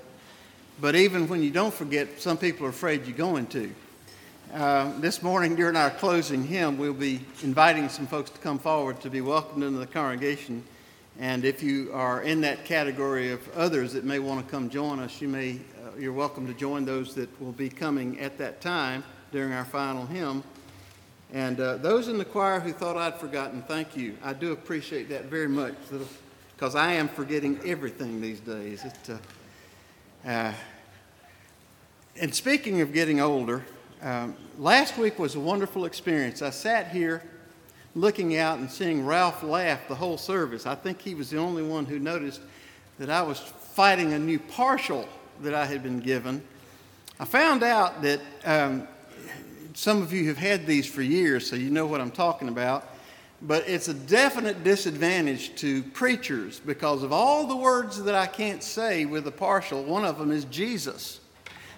but 0.79 0.95
even 0.95 1.27
when 1.27 1.41
you 1.41 1.49
don't 1.49 1.73
forget, 1.73 2.07
some 2.21 2.37
people 2.37 2.67
are 2.67 2.69
afraid 2.69 3.03
you're 3.07 3.17
going 3.17 3.47
to. 3.47 3.73
Uh, 4.53 4.91
this 4.99 5.23
morning, 5.23 5.55
during 5.55 5.75
our 5.75 5.89
closing 5.89 6.45
hymn, 6.45 6.77
we'll 6.77 6.93
be 6.93 7.19
inviting 7.41 7.89
some 7.89 8.05
folks 8.05 8.29
to 8.29 8.37
come 8.41 8.59
forward 8.59 9.01
to 9.01 9.09
be 9.09 9.21
welcomed 9.21 9.63
into 9.63 9.79
the 9.79 9.87
congregation. 9.87 10.63
And 11.19 11.45
if 11.45 11.63
you 11.63 11.89
are 11.91 12.21
in 12.21 12.41
that 12.41 12.63
category 12.63 13.31
of 13.31 13.41
others 13.57 13.93
that 13.93 14.03
may 14.03 14.19
want 14.19 14.45
to 14.45 14.51
come 14.51 14.69
join 14.69 14.99
us, 14.99 15.19
you 15.19 15.27
may, 15.27 15.53
uh, 15.53 15.97
you're 15.97 16.13
welcome 16.13 16.45
to 16.45 16.53
join 16.53 16.85
those 16.85 17.15
that 17.15 17.41
will 17.41 17.53
be 17.53 17.69
coming 17.69 18.19
at 18.19 18.37
that 18.37 18.61
time 18.61 19.03
during 19.31 19.51
our 19.51 19.65
final 19.65 20.05
hymn. 20.05 20.43
And 21.33 21.59
uh, 21.59 21.77
those 21.77 22.07
in 22.07 22.19
the 22.19 22.23
choir 22.23 22.59
who 22.59 22.71
thought 22.71 22.97
I'd 22.97 23.19
forgotten, 23.19 23.63
thank 23.63 23.97
you. 23.97 24.15
I 24.23 24.33
do 24.33 24.51
appreciate 24.51 25.09
that 25.09 25.25
very 25.25 25.49
much 25.49 25.73
because 26.55 26.75
I 26.75 26.93
am 26.93 27.09
forgetting 27.09 27.59
everything 27.65 28.21
these 28.21 28.39
days. 28.39 28.83
It, 28.85 29.09
uh, 29.09 30.27
uh, 30.27 30.53
and 32.19 32.33
speaking 32.33 32.79
of 32.79 32.93
getting 32.93 33.19
older, 33.19 33.65
um, 34.01 34.35
last 34.57 34.97
week 34.97 35.19
was 35.19 35.35
a 35.35 35.39
wonderful 35.39 35.85
experience. 35.85 36.41
I 36.41 36.51
sat 36.51 36.89
here 36.89 37.23
looking 37.93 38.37
out 38.37 38.59
and 38.59 38.71
seeing 38.71 39.05
Ralph 39.05 39.43
laugh 39.43 39.87
the 39.89 39.95
whole 39.95 40.17
service. 40.17 40.65
I 40.65 40.75
think 40.75 41.01
he 41.01 41.13
was 41.13 41.29
the 41.29 41.37
only 41.37 41.63
one 41.63 41.85
who 41.85 41.99
noticed 41.99 42.39
that 42.99 43.09
I 43.09 43.21
was 43.21 43.39
fighting 43.39 44.13
a 44.13 44.19
new 44.19 44.39
partial 44.39 45.09
that 45.41 45.53
I 45.53 45.65
had 45.65 45.83
been 45.83 45.99
given. 45.99 46.41
I 47.19 47.25
found 47.25 47.63
out 47.63 48.01
that 48.01 48.21
um, 48.45 48.87
some 49.73 50.01
of 50.01 50.13
you 50.13 50.27
have 50.29 50.37
had 50.37 50.65
these 50.65 50.85
for 50.85 51.01
years, 51.01 51.49
so 51.49 51.57
you 51.57 51.69
know 51.69 51.85
what 51.85 51.99
I'm 51.99 52.11
talking 52.11 52.47
about. 52.47 52.94
But 53.47 53.69
it's 53.69 53.87
a 53.89 53.93
definite 53.93 54.63
disadvantage 54.63 55.55
to 55.57 55.83
preachers 55.83 56.59
because 56.59 57.03
of 57.03 57.13
all 57.13 57.45
the 57.45 57.55
words 57.55 58.01
that 58.03 58.15
I 58.15 58.25
can't 58.25 58.63
say 58.63 59.05
with 59.05 59.27
a 59.27 59.31
partial. 59.31 59.83
One 59.83 60.03
of 60.03 60.17
them 60.17 60.31
is 60.31 60.45
Jesus. 60.45 61.19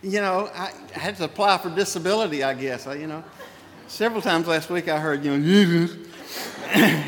You 0.02 0.22
know, 0.22 0.50
I, 0.56 0.72
I 0.96 1.00
had 1.00 1.18
to 1.18 1.26
apply 1.26 1.58
for 1.58 1.70
disability, 1.70 2.42
I 2.42 2.54
guess. 2.54 2.88
I, 2.88 2.94
you 2.96 3.08
know, 3.08 3.22
several 3.88 4.22
times 4.22 4.48
last 4.48 4.70
week 4.70 4.88
I 4.88 4.98
heard, 4.98 5.26
you 5.26 5.38
know, 5.38 5.44
Jesus. 5.44 6.08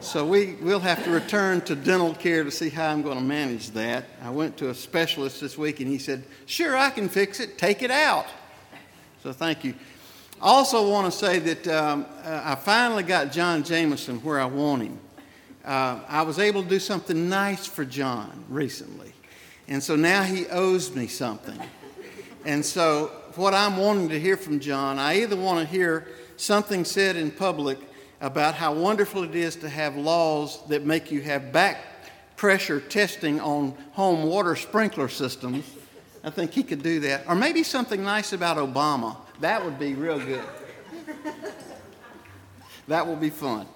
so 0.00 0.24
we, 0.24 0.54
we'll 0.60 0.78
have 0.78 1.02
to 1.02 1.10
return 1.10 1.60
to 1.62 1.74
dental 1.74 2.14
care 2.14 2.44
to 2.44 2.52
see 2.52 2.68
how 2.68 2.90
I'm 2.90 3.02
going 3.02 3.18
to 3.18 3.24
manage 3.24 3.70
that. 3.70 4.04
I 4.22 4.30
went 4.30 4.56
to 4.58 4.70
a 4.70 4.74
specialist 4.74 5.40
this 5.40 5.58
week 5.58 5.80
and 5.80 5.88
he 5.88 5.98
said, 5.98 6.22
Sure, 6.46 6.76
I 6.76 6.90
can 6.90 7.08
fix 7.08 7.40
it. 7.40 7.58
Take 7.58 7.82
it 7.82 7.90
out. 7.90 8.26
So 9.24 9.32
thank 9.32 9.64
you. 9.64 9.74
I 10.40 10.46
also 10.46 10.88
want 10.88 11.12
to 11.12 11.18
say 11.18 11.38
that 11.40 11.68
um, 11.68 12.06
uh, 12.24 12.42
I 12.44 12.54
finally 12.54 13.02
got 13.02 13.32
John 13.32 13.64
Jameson 13.64 14.18
where 14.18 14.40
I 14.40 14.44
want 14.44 14.82
him. 14.82 14.98
Uh, 15.64 16.00
I 16.08 16.22
was 16.22 16.38
able 16.38 16.62
to 16.62 16.68
do 16.68 16.78
something 16.78 17.28
nice 17.28 17.66
for 17.66 17.84
John 17.84 18.44
recently. 18.48 19.12
And 19.66 19.82
so 19.82 19.96
now 19.96 20.22
he 20.22 20.46
owes 20.46 20.94
me 20.94 21.08
something. 21.08 21.58
And 22.44 22.64
so, 22.64 23.10
what 23.34 23.52
I'm 23.52 23.76
wanting 23.76 24.08
to 24.10 24.20
hear 24.20 24.36
from 24.36 24.60
John, 24.60 24.98
I 24.98 25.22
either 25.22 25.36
want 25.36 25.60
to 25.60 25.66
hear 25.66 26.06
something 26.36 26.84
said 26.84 27.16
in 27.16 27.30
public 27.30 27.78
about 28.20 28.54
how 28.54 28.72
wonderful 28.72 29.24
it 29.24 29.34
is 29.34 29.56
to 29.56 29.68
have 29.68 29.96
laws 29.96 30.64
that 30.68 30.84
make 30.86 31.10
you 31.10 31.20
have 31.22 31.52
back 31.52 31.78
pressure 32.36 32.80
testing 32.80 33.40
on 33.40 33.74
home 33.92 34.22
water 34.22 34.54
sprinkler 34.54 35.08
systems 35.08 35.64
I 36.24 36.30
think 36.30 36.52
he 36.52 36.62
could 36.62 36.82
do 36.82 37.00
that. 37.00 37.24
Or 37.28 37.34
maybe 37.34 37.62
something 37.62 38.02
nice 38.02 38.32
about 38.32 38.56
Obama. 38.56 39.16
That 39.40 39.64
would 39.64 39.78
be 39.78 39.94
real 39.94 40.18
good. 40.18 40.42
that 42.88 43.06
will 43.06 43.16
be 43.16 43.30
fun. 43.30 43.66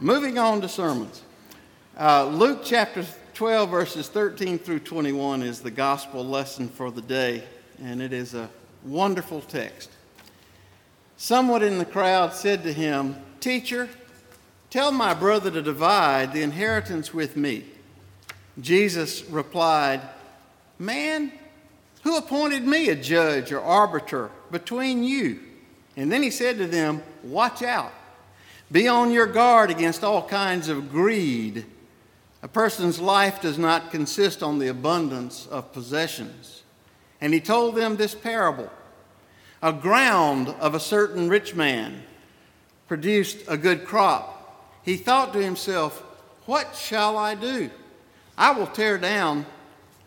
Moving 0.00 0.38
on 0.38 0.60
to 0.62 0.68
sermons. 0.68 1.22
Uh, 1.96 2.26
Luke 2.26 2.62
chapter 2.64 3.04
12, 3.34 3.70
verses 3.70 4.08
13 4.08 4.58
through 4.58 4.80
21 4.80 5.42
is 5.42 5.60
the 5.60 5.70
gospel 5.70 6.26
lesson 6.26 6.68
for 6.68 6.90
the 6.90 7.02
day, 7.02 7.44
and 7.80 8.02
it 8.02 8.12
is 8.12 8.34
a 8.34 8.50
wonderful 8.84 9.40
text. 9.42 9.90
Someone 11.16 11.62
in 11.62 11.78
the 11.78 11.84
crowd 11.84 12.32
said 12.32 12.64
to 12.64 12.72
him, 12.72 13.16
Teacher, 13.38 13.88
tell 14.70 14.90
my 14.90 15.14
brother 15.14 15.52
to 15.52 15.62
divide 15.62 16.32
the 16.32 16.42
inheritance 16.42 17.14
with 17.14 17.36
me. 17.36 17.64
Jesus 18.60 19.24
replied, 19.26 20.00
Man, 20.80 21.30
who 22.02 22.16
appointed 22.16 22.64
me 22.64 22.88
a 22.88 22.96
judge 22.96 23.52
or 23.52 23.60
arbiter 23.60 24.30
between 24.50 25.04
you? 25.04 25.40
And 25.96 26.10
then 26.10 26.22
he 26.22 26.30
said 26.30 26.58
to 26.58 26.66
them, 26.66 27.02
Watch 27.22 27.62
out. 27.62 27.92
Be 28.70 28.88
on 28.88 29.12
your 29.12 29.26
guard 29.26 29.70
against 29.70 30.02
all 30.02 30.26
kinds 30.26 30.68
of 30.68 30.90
greed. 30.90 31.66
A 32.42 32.48
person's 32.48 32.98
life 32.98 33.40
does 33.40 33.58
not 33.58 33.90
consist 33.90 34.42
on 34.42 34.58
the 34.58 34.68
abundance 34.68 35.46
of 35.46 35.72
possessions. 35.72 36.62
And 37.20 37.32
he 37.32 37.40
told 37.40 37.76
them 37.76 37.96
this 37.96 38.14
parable 38.14 38.70
A 39.62 39.72
ground 39.72 40.48
of 40.48 40.74
a 40.74 40.80
certain 40.80 41.28
rich 41.28 41.54
man 41.54 42.02
produced 42.88 43.38
a 43.46 43.56
good 43.56 43.84
crop. 43.84 44.38
He 44.82 44.96
thought 44.96 45.32
to 45.34 45.42
himself, 45.42 46.00
What 46.46 46.74
shall 46.74 47.16
I 47.16 47.36
do? 47.36 47.70
I 48.36 48.50
will 48.50 48.66
tear 48.66 48.98
down 48.98 49.46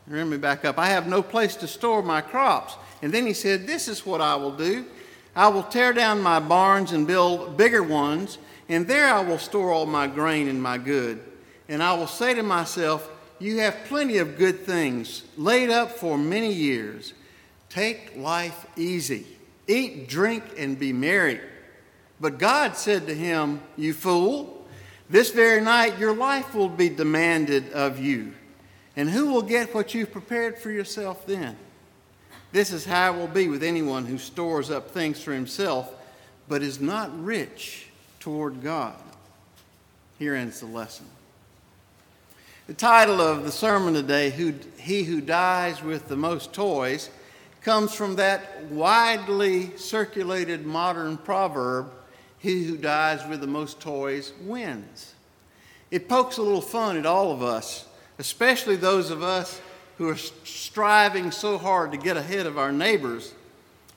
let 0.07 0.27
me 0.27 0.37
back 0.37 0.65
up. 0.65 0.77
I 0.77 0.87
have 0.87 1.07
no 1.07 1.23
place 1.23 1.55
to 1.57 1.67
store 1.67 2.03
my 2.03 2.21
crops. 2.21 2.75
And 3.01 3.13
then 3.13 3.25
he 3.25 3.33
said, 3.33 3.65
This 3.65 3.87
is 3.87 4.05
what 4.05 4.21
I 4.21 4.35
will 4.35 4.55
do. 4.55 4.85
I 5.35 5.47
will 5.49 5.63
tear 5.63 5.93
down 5.93 6.21
my 6.21 6.39
barns 6.39 6.91
and 6.91 7.05
build 7.05 7.57
bigger 7.57 7.83
ones, 7.83 8.37
and 8.69 8.87
there 8.87 9.13
I 9.13 9.21
will 9.21 9.39
store 9.39 9.71
all 9.71 9.85
my 9.85 10.07
grain 10.07 10.47
and 10.47 10.61
my 10.61 10.77
good. 10.77 11.21
And 11.67 11.83
I 11.83 11.93
will 11.93 12.07
say 12.07 12.33
to 12.35 12.43
myself, 12.43 13.09
You 13.39 13.59
have 13.59 13.75
plenty 13.85 14.17
of 14.17 14.37
good 14.37 14.61
things 14.61 15.23
laid 15.37 15.69
up 15.69 15.91
for 15.91 16.17
many 16.17 16.53
years. 16.53 17.13
Take 17.69 18.15
life 18.15 18.65
easy. 18.77 19.25
Eat, 19.67 20.07
drink, 20.07 20.43
and 20.57 20.77
be 20.77 20.93
merry. 20.93 21.41
But 22.21 22.37
God 22.37 22.77
said 22.77 23.07
to 23.07 23.15
him, 23.15 23.61
You 23.75 23.93
fool, 23.93 24.65
this 25.09 25.31
very 25.31 25.61
night 25.61 25.99
your 25.99 26.15
life 26.15 26.53
will 26.55 26.69
be 26.69 26.89
demanded 26.89 27.73
of 27.73 27.99
you. 27.99 28.33
And 28.95 29.09
who 29.09 29.31
will 29.31 29.41
get 29.41 29.73
what 29.73 29.93
you've 29.93 30.11
prepared 30.11 30.57
for 30.57 30.71
yourself 30.71 31.25
then? 31.25 31.57
This 32.51 32.71
is 32.71 32.85
how 32.85 33.13
it 33.13 33.17
will 33.17 33.27
be 33.27 33.49
with 33.49 33.63
anyone 33.63 34.05
who 34.05 34.17
stores 34.17 34.71
up 34.71 34.91
things 34.91 35.21
for 35.21 35.33
himself, 35.33 35.91
but 36.47 36.61
is 36.61 36.79
not 36.79 37.23
rich 37.23 37.87
toward 38.19 38.63
God. 38.63 38.95
Here 40.17 40.35
ends 40.35 40.61
the 40.61 40.67
lesson. 40.67 41.07
The 42.67 42.73
title 42.73 43.19
of 43.21 43.43
the 43.43 43.51
sermon 43.51 43.93
today, 43.93 44.29
He 44.29 45.03
Who 45.03 45.21
Dies 45.21 45.83
with 45.83 46.07
the 46.07 46.15
Most 46.15 46.53
Toys, 46.53 47.09
comes 47.61 47.93
from 47.93 48.15
that 48.15 48.63
widely 48.65 49.75
circulated 49.75 50.65
modern 50.65 51.17
proverb, 51.17 51.91
He 52.39 52.63
who 52.63 52.77
dies 52.77 53.27
with 53.27 53.41
the 53.41 53.47
most 53.47 53.79
toys 53.81 54.33
wins. 54.41 55.13
It 55.91 56.07
pokes 56.07 56.37
a 56.37 56.41
little 56.41 56.61
fun 56.61 56.95
at 56.95 57.05
all 57.05 57.31
of 57.31 57.43
us 57.43 57.85
especially 58.17 58.75
those 58.75 59.09
of 59.09 59.23
us 59.23 59.61
who 59.97 60.09
are 60.09 60.17
striving 60.17 61.31
so 61.31 61.57
hard 61.57 61.91
to 61.91 61.97
get 61.97 62.17
ahead 62.17 62.45
of 62.45 62.57
our 62.57 62.71
neighbors, 62.71 63.33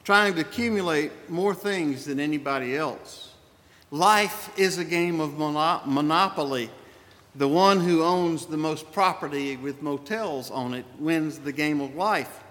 trying 0.05 0.35
to 0.35 0.41
accumulate 0.41 1.13
more 1.29 1.55
things 1.55 2.05
than 2.05 2.21
anybody 2.21 2.77
else. 2.77 3.33
Life 3.91 4.57
is 4.59 4.79
a 4.79 4.85
game 4.85 5.21
of 5.21 5.39
monopoly. 5.39 6.71
The 7.35 7.49
one 7.49 7.81
who 7.81 8.03
owns 8.03 8.47
the 8.47 8.57
most 8.57 8.91
property 8.93 9.57
with 9.57 9.83
motels 9.83 10.51
on 10.51 10.75
it 10.75 10.85
wins 10.99 11.39
the 11.39 11.53
game 11.53 11.81
of 11.81 11.95
life. 11.95 12.43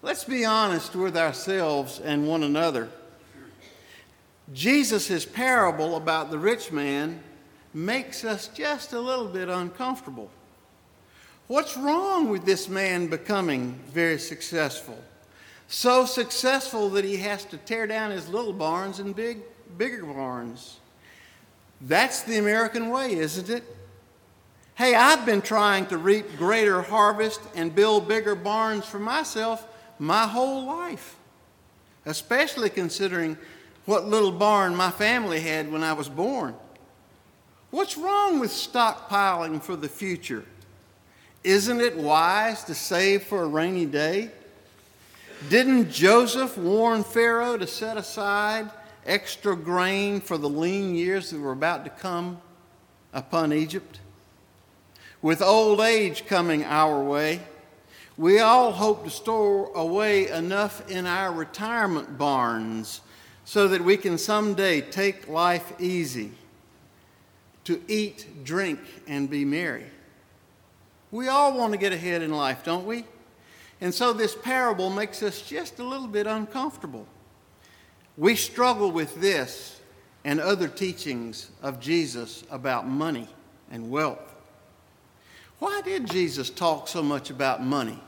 Let's 0.00 0.24
be 0.24 0.44
honest 0.44 0.94
with 0.94 1.16
ourselves 1.16 1.98
and 1.98 2.28
one 2.28 2.42
another. 2.42 2.88
Jesus' 4.52 5.26
parable 5.26 5.96
about 5.96 6.30
the 6.30 6.38
rich 6.38 6.72
man 6.72 7.20
makes 7.74 8.24
us 8.24 8.48
just 8.48 8.92
a 8.92 9.00
little 9.00 9.26
bit 9.26 9.48
uncomfortable. 9.48 10.30
What's 11.48 11.78
wrong 11.78 12.28
with 12.28 12.44
this 12.44 12.68
man 12.68 13.06
becoming 13.06 13.80
very 13.88 14.18
successful? 14.18 15.02
So 15.66 16.04
successful 16.04 16.90
that 16.90 17.06
he 17.06 17.16
has 17.16 17.46
to 17.46 17.56
tear 17.56 17.86
down 17.86 18.10
his 18.10 18.28
little 18.28 18.52
barns 18.52 18.98
and 18.98 19.16
big, 19.16 19.38
bigger 19.78 20.04
barns. 20.04 20.76
That's 21.80 22.22
the 22.22 22.36
American 22.36 22.90
way, 22.90 23.14
isn't 23.14 23.48
it? 23.48 23.64
Hey, 24.74 24.94
I've 24.94 25.24
been 25.24 25.40
trying 25.40 25.86
to 25.86 25.96
reap 25.96 26.36
greater 26.36 26.82
harvest 26.82 27.40
and 27.54 27.74
build 27.74 28.08
bigger 28.08 28.34
barns 28.34 28.84
for 28.84 28.98
myself 28.98 29.66
my 29.98 30.26
whole 30.26 30.66
life, 30.66 31.16
especially 32.04 32.68
considering 32.68 33.38
what 33.86 34.04
little 34.04 34.32
barn 34.32 34.76
my 34.76 34.90
family 34.90 35.40
had 35.40 35.72
when 35.72 35.82
I 35.82 35.94
was 35.94 36.10
born. 36.10 36.54
What's 37.70 37.96
wrong 37.96 38.38
with 38.38 38.50
stockpiling 38.50 39.62
for 39.62 39.76
the 39.76 39.88
future? 39.88 40.44
Isn't 41.48 41.80
it 41.80 41.96
wise 41.96 42.62
to 42.64 42.74
save 42.74 43.22
for 43.22 43.42
a 43.42 43.46
rainy 43.46 43.86
day? 43.86 44.30
Didn't 45.48 45.90
Joseph 45.90 46.58
warn 46.58 47.02
Pharaoh 47.02 47.56
to 47.56 47.66
set 47.66 47.96
aside 47.96 48.70
extra 49.06 49.56
grain 49.56 50.20
for 50.20 50.36
the 50.36 50.50
lean 50.50 50.94
years 50.94 51.30
that 51.30 51.40
were 51.40 51.52
about 51.52 51.84
to 51.84 51.90
come 51.90 52.38
upon 53.14 53.54
Egypt? 53.54 54.00
With 55.22 55.40
old 55.40 55.80
age 55.80 56.26
coming 56.26 56.64
our 56.64 57.02
way, 57.02 57.40
we 58.18 58.40
all 58.40 58.70
hope 58.70 59.04
to 59.04 59.10
store 59.10 59.72
away 59.74 60.28
enough 60.28 60.86
in 60.90 61.06
our 61.06 61.32
retirement 61.32 62.18
barns 62.18 63.00
so 63.46 63.68
that 63.68 63.82
we 63.82 63.96
can 63.96 64.18
someday 64.18 64.82
take 64.82 65.28
life 65.28 65.72
easy, 65.80 66.32
to 67.64 67.80
eat, 67.88 68.44
drink, 68.44 68.80
and 69.06 69.30
be 69.30 69.46
merry. 69.46 69.86
We 71.10 71.28
all 71.28 71.56
want 71.56 71.72
to 71.72 71.78
get 71.78 71.92
ahead 71.92 72.22
in 72.22 72.32
life, 72.32 72.64
don't 72.64 72.86
we? 72.86 73.04
And 73.80 73.94
so 73.94 74.12
this 74.12 74.34
parable 74.34 74.90
makes 74.90 75.22
us 75.22 75.40
just 75.40 75.78
a 75.78 75.84
little 75.84 76.08
bit 76.08 76.26
uncomfortable. 76.26 77.06
We 78.16 78.34
struggle 78.34 78.90
with 78.90 79.20
this 79.20 79.80
and 80.24 80.40
other 80.40 80.68
teachings 80.68 81.50
of 81.62 81.80
Jesus 81.80 82.44
about 82.50 82.88
money 82.88 83.28
and 83.70 83.90
wealth. 83.90 84.34
Why 85.58 85.80
did 85.82 86.10
Jesus 86.10 86.50
talk 86.50 86.88
so 86.88 87.02
much 87.02 87.30
about 87.30 87.62
money? 87.62 87.98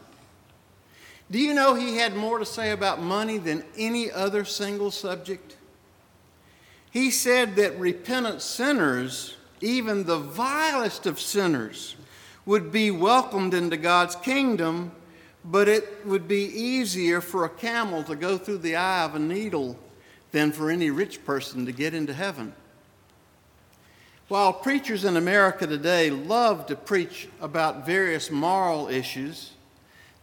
Do 1.30 1.38
you 1.38 1.54
know 1.54 1.74
he 1.74 1.96
had 1.96 2.16
more 2.16 2.40
to 2.40 2.44
say 2.44 2.72
about 2.72 3.00
money 3.00 3.38
than 3.38 3.64
any 3.76 4.10
other 4.10 4.44
single 4.44 4.90
subject? 4.90 5.56
He 6.90 7.12
said 7.12 7.54
that 7.56 7.78
repentant 7.78 8.42
sinners, 8.42 9.36
even 9.60 10.04
the 10.04 10.18
vilest 10.18 11.06
of 11.06 11.20
sinners, 11.20 11.94
would 12.50 12.72
be 12.72 12.90
welcomed 12.90 13.54
into 13.54 13.76
God's 13.76 14.16
kingdom, 14.16 14.90
but 15.44 15.68
it 15.68 16.04
would 16.04 16.26
be 16.26 16.46
easier 16.46 17.20
for 17.20 17.44
a 17.44 17.48
camel 17.48 18.02
to 18.02 18.16
go 18.16 18.36
through 18.36 18.58
the 18.58 18.74
eye 18.74 19.04
of 19.04 19.14
a 19.14 19.20
needle 19.20 19.78
than 20.32 20.50
for 20.50 20.68
any 20.68 20.90
rich 20.90 21.24
person 21.24 21.64
to 21.64 21.70
get 21.70 21.94
into 21.94 22.12
heaven. 22.12 22.52
While 24.26 24.52
preachers 24.52 25.04
in 25.04 25.16
America 25.16 25.64
today 25.64 26.10
love 26.10 26.66
to 26.66 26.74
preach 26.74 27.28
about 27.40 27.86
various 27.86 28.32
moral 28.32 28.88
issues, 28.88 29.52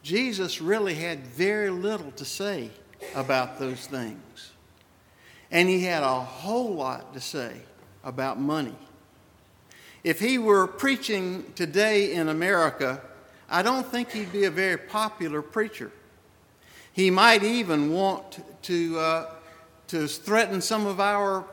Jesus 0.04 0.60
really 0.60 0.96
had 0.96 1.20
very 1.20 1.70
little 1.70 2.12
to 2.12 2.26
say 2.26 2.72
about 3.16 3.58
those 3.58 3.88
things. 3.88 4.52
And 5.50 5.70
he 5.70 5.86
had 5.86 6.04
a 6.04 6.20
whole 6.20 6.74
lot 6.74 7.14
to 7.14 7.22
say 7.22 7.62
about 8.04 8.38
money. 8.38 8.76
If 10.08 10.22
he 10.22 10.38
were 10.38 10.68
preaching 10.68 11.44
today 11.54 12.14
in 12.14 12.30
America, 12.30 13.02
I 13.50 13.62
don't 13.62 13.86
think 13.86 14.10
he'd 14.10 14.32
be 14.32 14.46
a 14.46 14.50
very 14.50 14.78
popular 14.78 15.42
preacher. 15.42 15.92
He 16.94 17.12
might 17.12 17.44
even 17.44 17.92
want 17.92 18.42
to 18.62 18.98
uh, 18.98 19.32
to 19.88 20.08
threaten 20.08 20.62
some 20.62 20.86
of 20.86 21.02
our 21.02 21.44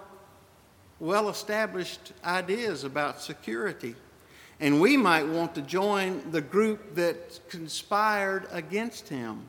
well 1.01 1.29
established 1.31 2.13
ideas 2.25 2.85
about 2.85 3.21
security. 3.21 3.97
And 4.61 4.81
we 4.81 4.97
might 4.97 5.27
want 5.27 5.57
to 5.57 5.61
join 5.61 6.31
the 6.31 6.41
group 6.41 6.95
that 6.95 7.41
conspired 7.49 8.47
against 8.53 9.09
him. 9.09 9.49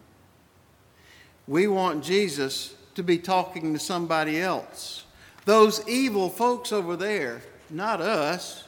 We 1.46 1.68
want 1.68 2.04
Jesus 2.04 2.74
to 2.96 3.04
be 3.04 3.20
talking 3.20 3.72
to 3.74 3.80
somebody 3.80 4.42
else. 4.42 5.04
Those 5.46 5.88
evil 5.88 6.28
folks 6.28 6.72
over 6.72 6.96
there, 6.96 7.44
not 7.70 8.02
us. 8.02 8.65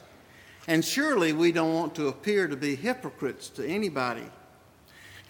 And 0.68 0.84
surely 0.84 1.32
we 1.32 1.50
don't 1.50 1.74
want 1.74 1.94
to 1.94 2.08
appear 2.08 2.46
to 2.46 2.56
be 2.56 2.76
hypocrites 2.76 3.48
to 3.50 3.66
anybody. 3.66 4.26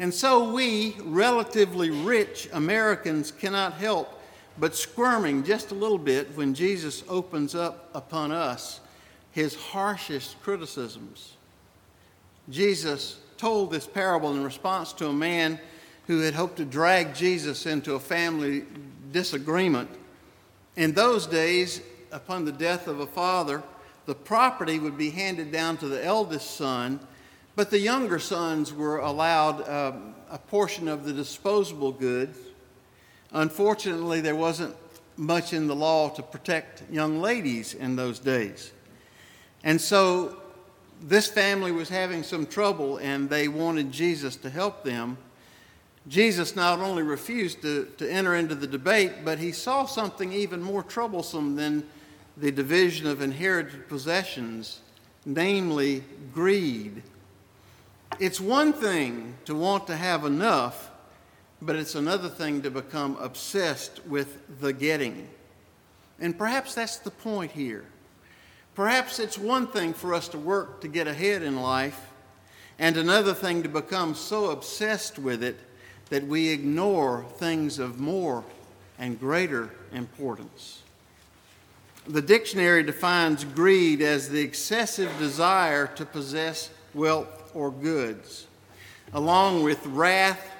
And 0.00 0.12
so 0.12 0.52
we, 0.52 0.96
relatively 1.00 1.90
rich 1.90 2.48
Americans, 2.52 3.30
cannot 3.30 3.74
help 3.74 4.20
but 4.58 4.74
squirming 4.74 5.44
just 5.44 5.70
a 5.70 5.74
little 5.74 5.98
bit 5.98 6.36
when 6.36 6.54
Jesus 6.54 7.04
opens 7.08 7.54
up 7.54 7.88
upon 7.94 8.32
us 8.32 8.80
his 9.30 9.54
harshest 9.54 10.40
criticisms. 10.42 11.36
Jesus 12.50 13.20
told 13.36 13.70
this 13.70 13.86
parable 13.86 14.32
in 14.32 14.42
response 14.42 14.92
to 14.94 15.06
a 15.06 15.12
man 15.12 15.60
who 16.08 16.20
had 16.20 16.34
hoped 16.34 16.56
to 16.56 16.64
drag 16.64 17.14
Jesus 17.14 17.66
into 17.66 17.94
a 17.94 18.00
family 18.00 18.64
disagreement. 19.12 19.90
In 20.74 20.92
those 20.92 21.26
days, 21.26 21.80
upon 22.10 22.44
the 22.44 22.52
death 22.52 22.88
of 22.88 22.98
a 22.98 23.06
father, 23.06 23.62
the 24.08 24.14
property 24.16 24.80
would 24.80 24.98
be 24.98 25.10
handed 25.10 25.52
down 25.52 25.76
to 25.76 25.86
the 25.86 26.04
eldest 26.04 26.56
son, 26.56 26.98
but 27.54 27.70
the 27.70 27.78
younger 27.78 28.18
sons 28.18 28.72
were 28.72 28.98
allowed 28.98 29.68
um, 29.68 30.16
a 30.28 30.38
portion 30.38 30.88
of 30.88 31.04
the 31.04 31.12
disposable 31.12 31.92
goods 31.92 32.36
Unfortunately, 33.32 34.20
there 34.20 34.36
wasn't 34.36 34.74
much 35.16 35.52
in 35.52 35.66
the 35.66 35.74
law 35.74 36.08
to 36.10 36.22
protect 36.22 36.82
young 36.90 37.20
ladies 37.20 37.74
in 37.74 37.96
those 37.96 38.18
days. 38.18 38.72
And 39.64 39.80
so 39.80 40.36
this 41.02 41.28
family 41.28 41.72
was 41.72 41.88
having 41.88 42.22
some 42.22 42.46
trouble 42.46 42.98
and 42.98 43.28
they 43.28 43.48
wanted 43.48 43.92
Jesus 43.92 44.36
to 44.36 44.50
help 44.50 44.84
them. 44.84 45.18
Jesus 46.06 46.56
not 46.56 46.78
only 46.78 47.02
refused 47.02 47.60
to, 47.62 47.86
to 47.98 48.10
enter 48.10 48.34
into 48.34 48.54
the 48.54 48.66
debate, 48.66 49.24
but 49.24 49.38
he 49.38 49.52
saw 49.52 49.84
something 49.84 50.32
even 50.32 50.62
more 50.62 50.82
troublesome 50.82 51.56
than 51.56 51.86
the 52.38 52.50
division 52.50 53.06
of 53.06 53.20
inherited 53.20 53.88
possessions, 53.88 54.80
namely 55.24 56.04
greed. 56.32 57.02
It's 58.18 58.40
one 58.40 58.72
thing 58.72 59.34
to 59.44 59.54
want 59.54 59.86
to 59.88 59.96
have 59.96 60.24
enough 60.24 60.90
but 61.60 61.76
it's 61.76 61.94
another 61.94 62.28
thing 62.28 62.62
to 62.62 62.70
become 62.70 63.16
obsessed 63.20 64.04
with 64.06 64.60
the 64.60 64.72
getting. 64.72 65.28
And 66.20 66.36
perhaps 66.36 66.74
that's 66.74 66.98
the 66.98 67.10
point 67.10 67.52
here. 67.52 67.84
Perhaps 68.74 69.18
it's 69.18 69.36
one 69.36 69.66
thing 69.66 69.92
for 69.92 70.14
us 70.14 70.28
to 70.28 70.38
work 70.38 70.80
to 70.82 70.88
get 70.88 71.08
ahead 71.08 71.42
in 71.42 71.60
life, 71.60 72.12
and 72.78 72.96
another 72.96 73.34
thing 73.34 73.64
to 73.64 73.68
become 73.68 74.14
so 74.14 74.50
obsessed 74.50 75.18
with 75.18 75.42
it 75.42 75.58
that 76.10 76.24
we 76.24 76.48
ignore 76.48 77.26
things 77.38 77.80
of 77.80 77.98
more 77.98 78.44
and 78.98 79.18
greater 79.18 79.70
importance. 79.92 80.77
The 82.08 82.22
dictionary 82.22 82.82
defines 82.82 83.44
greed 83.44 84.00
as 84.00 84.30
the 84.30 84.40
excessive 84.40 85.12
desire 85.18 85.86
to 85.88 86.06
possess 86.06 86.70
wealth 86.94 87.50
or 87.54 87.70
goods, 87.70 88.46
along 89.12 89.62
with 89.62 89.84
wrath 89.86 90.50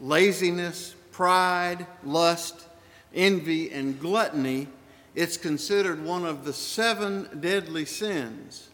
laziness, 0.00 0.94
pride, 1.12 1.86
lust, 2.04 2.66
envy, 3.14 3.70
and 3.72 3.98
gluttony, 3.98 4.68
it's 5.14 5.36
considered 5.36 6.04
one 6.04 6.26
of 6.26 6.44
the 6.44 6.52
seven 6.52 7.40
deadly 7.40 7.86
sins. 7.86 8.68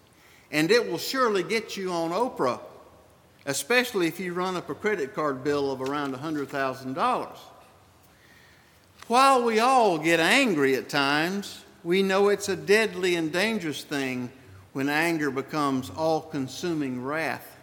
And 0.50 0.70
it 0.70 0.90
will 0.90 0.98
surely 0.98 1.42
get 1.42 1.76
you 1.76 1.92
on 1.92 2.10
Oprah, 2.10 2.60
especially 3.46 4.08
if 4.08 4.18
you 4.18 4.34
run 4.34 4.56
up 4.56 4.68
a 4.68 4.74
credit 4.74 5.14
card 5.14 5.44
bill 5.44 5.70
of 5.70 5.80
around 5.80 6.14
$100,000. 6.14 7.28
While 9.06 9.44
we 9.44 9.60
all 9.60 9.98
get 9.98 10.20
angry 10.20 10.74
at 10.74 10.88
times, 10.88 11.64
we 11.84 12.02
know 12.02 12.28
it's 12.28 12.48
a 12.48 12.56
deadly 12.56 13.16
and 13.16 13.32
dangerous 13.32 13.82
thing 13.82 14.30
when 14.72 14.88
anger 14.88 15.30
becomes 15.30 15.90
all 15.90 16.20
consuming 16.20 17.04
wrath. 17.04 17.56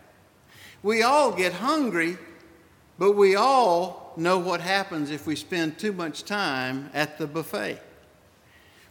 We 0.83 1.03
all 1.03 1.31
get 1.31 1.53
hungry 1.53 2.17
but 2.99 3.13
we 3.13 3.33
all 3.35 4.11
know 4.17 4.37
what 4.37 4.59
happens 4.59 5.09
if 5.09 5.25
we 5.25 5.37
spend 5.37 5.79
too 5.79 5.93
much 5.93 6.25
time 6.25 6.91
at 6.93 7.17
the 7.17 7.27
buffet. 7.27 7.79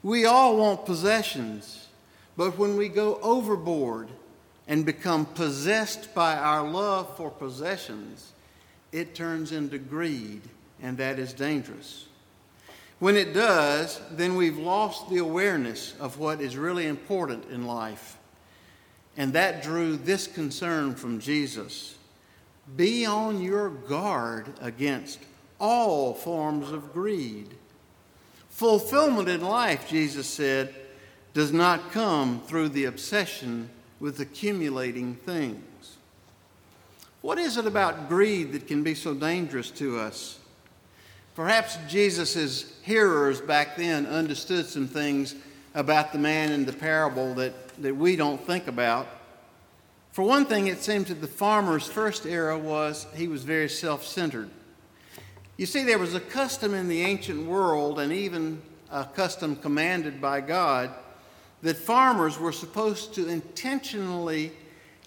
We 0.02 0.24
all 0.24 0.56
want 0.56 0.86
possessions, 0.86 1.88
but 2.34 2.56
when 2.56 2.78
we 2.78 2.88
go 2.88 3.16
overboard 3.20 4.08
and 4.66 4.86
become 4.86 5.26
possessed 5.26 6.14
by 6.14 6.36
our 6.38 6.66
love 6.66 7.18
for 7.18 7.30
possessions, 7.30 8.32
it 8.92 9.14
turns 9.14 9.52
into 9.52 9.76
greed, 9.76 10.40
and 10.80 10.96
that 10.96 11.18
is 11.18 11.34
dangerous. 11.34 12.06
When 12.98 13.16
it 13.16 13.32
does, 13.32 14.00
then 14.10 14.34
we've 14.34 14.58
lost 14.58 15.08
the 15.08 15.18
awareness 15.18 15.94
of 16.00 16.18
what 16.18 16.40
is 16.40 16.56
really 16.56 16.86
important 16.86 17.48
in 17.50 17.66
life. 17.66 18.16
And 19.16 19.32
that 19.32 19.62
drew 19.62 19.96
this 19.96 20.26
concern 20.26 20.94
from 20.94 21.20
Jesus 21.20 21.96
be 22.76 23.06
on 23.06 23.40
your 23.40 23.70
guard 23.70 24.46
against 24.60 25.20
all 25.58 26.12
forms 26.12 26.70
of 26.70 26.92
greed. 26.92 27.48
Fulfillment 28.50 29.28
in 29.28 29.40
life, 29.40 29.88
Jesus 29.88 30.26
said, 30.26 30.74
does 31.34 31.52
not 31.52 31.92
come 31.92 32.40
through 32.46 32.68
the 32.70 32.84
obsession 32.86 33.70
with 34.00 34.20
accumulating 34.20 35.14
things. 35.14 35.96
What 37.20 37.38
is 37.38 37.56
it 37.56 37.66
about 37.66 38.08
greed 38.08 38.52
that 38.52 38.66
can 38.66 38.82
be 38.82 38.94
so 38.94 39.14
dangerous 39.14 39.70
to 39.72 39.98
us? 39.98 40.38
Perhaps 41.38 41.78
Jesus' 41.86 42.64
hearers 42.82 43.40
back 43.40 43.76
then 43.76 44.06
understood 44.06 44.66
some 44.66 44.88
things 44.88 45.36
about 45.72 46.10
the 46.10 46.18
man 46.18 46.50
in 46.50 46.66
the 46.66 46.72
parable 46.72 47.32
that, 47.34 47.54
that 47.80 47.94
we 47.94 48.16
don't 48.16 48.44
think 48.44 48.66
about. 48.66 49.06
For 50.10 50.24
one 50.24 50.46
thing, 50.46 50.66
it 50.66 50.82
seems 50.82 51.06
that 51.10 51.20
the 51.20 51.28
farmer's 51.28 51.86
first 51.86 52.26
era 52.26 52.58
was 52.58 53.06
he 53.14 53.28
was 53.28 53.44
very 53.44 53.68
self 53.68 54.04
centered. 54.04 54.50
You 55.56 55.66
see, 55.66 55.84
there 55.84 56.00
was 56.00 56.12
a 56.12 56.20
custom 56.20 56.74
in 56.74 56.88
the 56.88 57.02
ancient 57.02 57.46
world 57.46 58.00
and 58.00 58.12
even 58.12 58.60
a 58.90 59.04
custom 59.04 59.54
commanded 59.54 60.20
by 60.20 60.40
God, 60.40 60.90
that 61.62 61.76
farmers 61.76 62.36
were 62.36 62.50
supposed 62.50 63.14
to 63.14 63.28
intentionally 63.28 64.50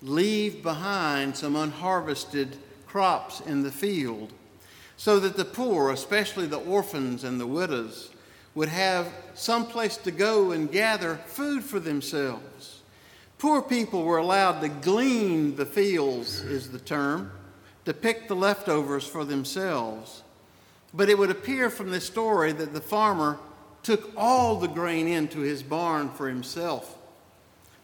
leave 0.02 0.64
behind 0.64 1.36
some 1.36 1.58
unharvested 1.58 2.56
crops 2.88 3.42
in 3.42 3.64
the 3.64 3.72
field 3.72 4.32
so 5.02 5.20
that 5.20 5.36
the 5.36 5.44
poor, 5.44 5.90
especially 5.90 6.46
the 6.46 6.60
orphans 6.60 7.24
and 7.24 7.42
the 7.42 7.48
widows, 7.48 8.12
would 8.54 8.70
have 8.70 9.12
some 9.34 9.66
place 9.66 9.98
to 9.98 10.12
go 10.12 10.52
and 10.52 10.72
gather 10.72 11.16
food 11.26 11.64
for 11.64 11.80
themselves. 11.80 12.84
Poor 13.40 13.64
people 13.64 14.04
were 14.04 14.20
allowed 14.20 14.62
to 14.62 14.70
glean 14.70 15.56
the 15.56 15.66
fields, 15.66 16.42
is 16.42 16.70
the 16.70 16.78
term, 16.78 17.32
to 17.84 17.96
pick 17.96 18.28
the 18.28 18.36
leftovers 18.36 19.04
for 19.04 19.26
themselves. 19.26 20.22
But 20.94 21.10
it 21.10 21.18
would 21.18 21.32
appear 21.32 21.72
from 21.72 21.90
this 21.90 22.06
story 22.06 22.52
that 22.52 22.72
the 22.72 22.80
farmer 22.80 23.40
took 23.82 24.12
all 24.16 24.58
the 24.58 24.68
grain 24.68 25.08
into 25.08 25.40
his 25.40 25.64
barn 25.64 26.12
for 26.12 26.28
himself. 26.30 26.96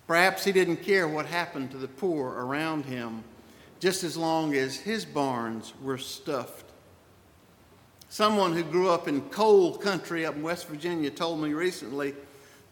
Perhaps 0.05 0.43
he 0.43 0.51
didn't 0.51 0.83
care 0.83 1.07
what 1.07 1.25
happened 1.25 1.71
to 1.71 1.77
the 1.77 1.87
poor 1.87 2.27
around 2.27 2.85
him, 2.85 3.23
just 3.79 4.03
as 4.03 4.15
long 4.15 4.53
as 4.53 4.77
his 4.77 5.03
barns 5.03 5.73
were 5.81 5.97
stuffed. 5.97 6.66
Someone 8.09 8.53
who 8.53 8.63
grew 8.63 8.89
up 8.89 9.07
in 9.07 9.21
coal 9.29 9.77
country 9.77 10.25
up 10.25 10.35
in 10.35 10.41
West 10.41 10.67
Virginia 10.67 11.09
told 11.09 11.41
me 11.41 11.53
recently 11.53 12.15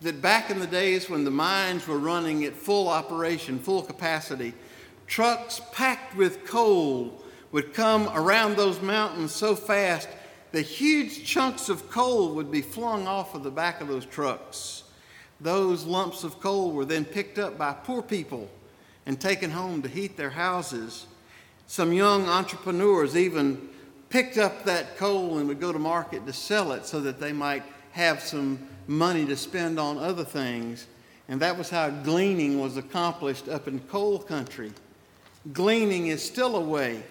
that 0.02 0.22
back 0.22 0.50
in 0.50 0.60
the 0.60 0.68
days 0.68 1.10
when 1.10 1.26
the 1.26 1.32
mines 1.32 1.88
were 1.88 2.00
running 2.00 2.46
at 2.46 2.54
full 2.54 2.88
operation, 2.88 3.60
full 3.60 3.82
capacity, 3.82 4.54
trucks 5.08 5.60
packed 5.74 6.16
with 6.16 6.46
coal 6.46 7.22
would 7.52 7.74
come 7.74 8.10
around 8.14 8.56
those 8.56 8.82
mountains 8.82 9.34
so 9.34 9.56
fast 9.56 10.08
that 10.54 10.62
huge 10.62 11.26
chunks 11.26 11.68
of 11.68 11.90
coal 11.90 12.34
would 12.34 12.50
be 12.50 12.62
flung 12.62 13.06
off 13.06 13.36
of 13.36 13.44
the 13.44 13.52
back 13.52 13.82
of 13.82 13.90
those 13.90 14.06
trucks. 14.06 14.84
Those 15.42 15.84
lumps 15.84 16.24
of 16.24 16.40
coal 16.40 16.72
were 16.72 16.86
then 16.86 17.04
picked 17.04 17.38
up 17.40 17.58
by 17.58 17.74
poor 17.74 18.02
people 18.02 18.50
and 19.06 19.20
taken 19.20 19.52
home 19.52 19.82
to 19.82 19.90
heat 19.90 20.16
their 20.16 20.30
houses. 20.30 21.08
Some 21.68 21.92
young 21.92 22.28
entrepreneurs 22.30 23.18
even 23.18 23.70
picked 24.16 24.38
up 24.38 24.64
that 24.64 24.96
coal 24.96 25.40
and 25.40 25.48
would 25.50 25.60
go 25.60 25.74
to 25.74 25.78
market 25.78 26.26
to 26.26 26.32
sell 26.32 26.72
it 26.72 26.86
so 26.86 27.02
that 27.02 27.20
they 27.20 27.34
might 27.34 27.62
have 27.92 28.22
some 28.22 28.58
money 28.88 29.26
to 29.26 29.36
spend 29.36 29.78
on 29.78 29.98
other 29.98 30.24
things. 30.24 30.88
And 31.28 31.42
that 31.42 31.58
was 31.58 31.70
how 31.70 31.90
gleaning 31.90 32.62
was 32.62 32.78
accomplished 32.78 33.50
up 33.50 33.68
in 33.68 33.82
coal 33.82 34.20
country. 34.20 34.72
Gleaning 35.52 36.08
is 36.08 36.24
still 36.24 36.56
a 36.56 36.62
way 36.62 37.04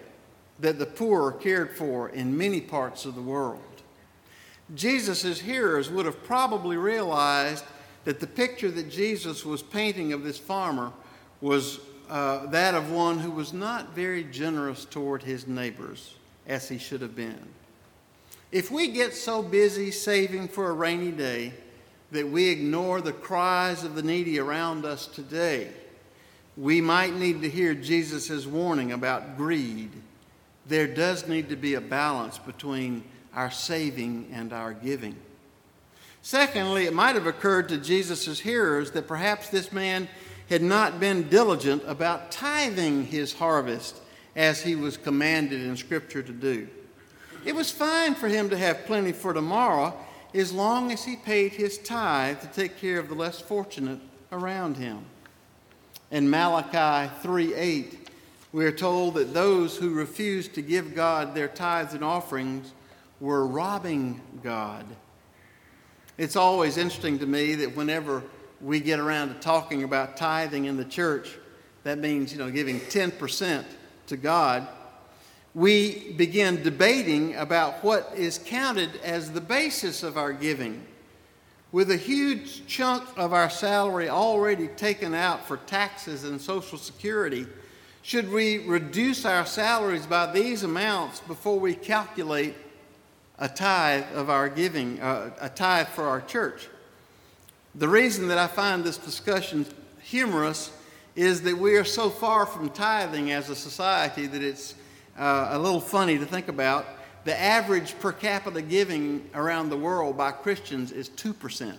that 0.61 0.79
the 0.79 0.87
poor 0.87 1.27
are 1.27 1.31
cared 1.31 1.77
for 1.77 2.09
in 2.09 2.35
many 2.35 2.59
parts 2.59 3.05
of 3.05 3.13
the 3.13 3.21
world. 3.21 3.61
Jesus' 4.73 5.39
hearers 5.39 5.91
would 5.91 6.07
have 6.07 6.23
probably 6.23 6.75
realized 6.75 7.65
that 8.05 8.19
the 8.19 8.25
picture 8.25 8.71
that 8.71 8.89
Jesus 8.89 9.45
was 9.45 9.61
painting 9.61 10.11
of 10.11 10.23
this 10.23 10.39
farmer 10.39 10.91
was 11.39 11.81
uh, 12.09 12.47
that 12.47 12.73
of 12.73 12.89
one 12.89 13.19
who 13.19 13.29
was 13.29 13.53
not 13.53 13.93
very 13.93 14.23
generous 14.23 14.85
toward 14.85 15.21
his 15.21 15.45
neighbors 15.45 16.14
as 16.47 16.69
he 16.69 16.77
should 16.77 17.01
have 17.01 17.15
been. 17.15 17.39
If 18.51 18.71
we 18.71 18.87
get 18.87 19.13
so 19.13 19.41
busy 19.41 19.91
saving 19.91 20.47
for 20.47 20.69
a 20.69 20.73
rainy 20.73 21.11
day 21.11 21.53
that 22.11 22.29
we 22.29 22.49
ignore 22.49 23.01
the 23.01 23.11
cries 23.11 23.83
of 23.83 23.95
the 23.95 24.03
needy 24.03 24.39
around 24.39 24.85
us 24.85 25.07
today, 25.07 25.69
we 26.55 26.79
might 26.79 27.15
need 27.15 27.41
to 27.41 27.49
hear 27.49 27.73
Jesus' 27.73 28.45
warning 28.45 28.91
about 28.91 29.35
greed. 29.35 29.91
There 30.67 30.87
does 30.87 31.27
need 31.27 31.49
to 31.49 31.55
be 31.55 31.73
a 31.73 31.81
balance 31.81 32.37
between 32.37 33.03
our 33.33 33.51
saving 33.51 34.29
and 34.31 34.53
our 34.53 34.73
giving. 34.73 35.15
Secondly, 36.21 36.85
it 36.85 36.93
might 36.93 37.15
have 37.15 37.27
occurred 37.27 37.69
to 37.69 37.77
Jesus' 37.77 38.39
hearers 38.39 38.91
that 38.91 39.07
perhaps 39.07 39.49
this 39.49 39.71
man 39.71 40.07
had 40.49 40.61
not 40.61 40.99
been 40.99 41.27
diligent 41.27 41.83
about 41.85 42.31
tithing 42.31 43.05
his 43.05 43.33
harvest 43.33 43.99
as 44.35 44.61
he 44.61 44.75
was 44.75 44.97
commanded 44.97 45.61
in 45.61 45.77
Scripture 45.77 46.21
to 46.21 46.31
do. 46.31 46.67
It 47.45 47.55
was 47.55 47.71
fine 47.71 48.15
for 48.15 48.27
him 48.27 48.49
to 48.49 48.57
have 48.57 48.85
plenty 48.85 49.11
for 49.11 49.33
tomorrow 49.33 49.95
as 50.33 50.51
long 50.51 50.91
as 50.91 51.05
he 51.05 51.15
paid 51.15 51.53
his 51.53 51.77
tithe 51.77 52.41
to 52.41 52.47
take 52.47 52.77
care 52.77 52.99
of 52.99 53.07
the 53.07 53.15
less 53.15 53.39
fortunate 53.39 53.99
around 54.31 54.77
him. 54.77 55.05
In 56.11 56.29
Malachi 56.29 57.11
3 57.21 57.53
8, 57.53 58.09
we 58.51 58.65
are 58.65 58.71
told 58.71 59.15
that 59.15 59.33
those 59.33 59.77
who 59.77 59.93
refused 59.93 60.55
to 60.55 60.61
give 60.61 60.95
God 60.95 61.35
their 61.35 61.47
tithes 61.47 61.93
and 61.93 62.03
offerings 62.03 62.73
were 63.19 63.45
robbing 63.45 64.21
God. 64.43 64.85
It's 66.17 66.35
always 66.35 66.77
interesting 66.77 67.19
to 67.19 67.25
me 67.25 67.55
that 67.55 67.75
whenever 67.75 68.23
we 68.61 68.79
get 68.79 68.99
around 68.99 69.29
to 69.29 69.33
talking 69.35 69.83
about 69.83 70.15
tithing 70.15 70.65
in 70.65 70.77
the 70.77 70.85
church, 70.85 71.37
that 71.83 71.99
means, 71.99 72.31
you 72.31 72.39
know, 72.39 72.49
giving 72.49 72.79
10% 72.79 73.65
to 74.07 74.17
God, 74.17 74.67
we 75.53 76.11
begin 76.13 76.61
debating 76.61 77.35
about 77.35 77.83
what 77.83 78.11
is 78.15 78.37
counted 78.37 78.97
as 79.03 79.31
the 79.31 79.41
basis 79.41 80.03
of 80.03 80.17
our 80.17 80.33
giving. 80.33 80.85
With 81.71 81.91
a 81.91 81.97
huge 81.97 82.67
chunk 82.67 83.03
of 83.17 83.33
our 83.33 83.49
salary 83.49 84.09
already 84.09 84.67
taken 84.67 85.13
out 85.13 85.47
for 85.47 85.57
taxes 85.57 86.23
and 86.23 86.41
Social 86.41 86.77
Security, 86.77 87.47
should 88.01 88.31
we 88.31 88.59
reduce 88.59 89.25
our 89.25 89.45
salaries 89.45 90.05
by 90.05 90.31
these 90.31 90.63
amounts 90.63 91.21
before 91.21 91.59
we 91.59 91.73
calculate 91.73 92.55
a 93.39 93.49
tithe 93.49 94.05
of 94.13 94.29
our 94.29 94.47
giving, 94.47 94.99
uh, 94.99 95.31
a 95.39 95.49
tithe 95.49 95.87
for 95.87 96.03
our 96.03 96.21
church? 96.21 96.67
The 97.73 97.87
reason 97.87 98.27
that 98.27 98.37
I 98.37 98.47
find 98.47 98.83
this 98.83 98.97
discussion 98.97 99.65
humorous 100.01 100.69
is 101.15 101.41
that 101.43 101.57
we 101.57 101.75
are 101.75 101.85
so 101.85 102.09
far 102.09 102.45
from 102.45 102.69
tithing 102.69 103.31
as 103.31 103.49
a 103.49 103.55
society 103.55 104.27
that 104.27 104.43
it's 104.43 104.75
uh, 105.17 105.49
a 105.51 105.59
little 105.59 105.79
funny 105.79 106.17
to 106.17 106.25
think 106.25 106.47
about. 106.47 106.85
The 107.23 107.39
average 107.39 107.97
per 107.99 108.11
capita 108.11 108.61
giving 108.61 109.27
around 109.33 109.69
the 109.69 109.77
world 109.77 110.17
by 110.17 110.31
Christians 110.31 110.91
is 110.91 111.09
2%. 111.09 111.75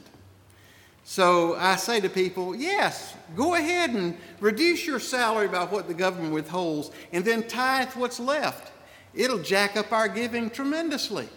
So 1.04 1.54
I 1.54 1.76
say 1.76 2.00
to 2.00 2.08
people, 2.08 2.56
yes, 2.56 3.14
go 3.36 3.54
ahead 3.54 3.90
and 3.90 4.16
reduce 4.40 4.84
your 4.84 4.98
salary 4.98 5.46
by 5.46 5.64
what 5.64 5.86
the 5.86 5.94
government 5.94 6.34
withholds 6.34 6.90
and 7.12 7.24
then 7.24 7.46
tithe 7.46 7.92
what's 7.92 8.18
left. 8.18 8.72
It'll 9.14 9.38
jack 9.38 9.76
up 9.76 9.92
our 9.92 10.08
giving 10.08 10.50
tremendously. 10.50 11.28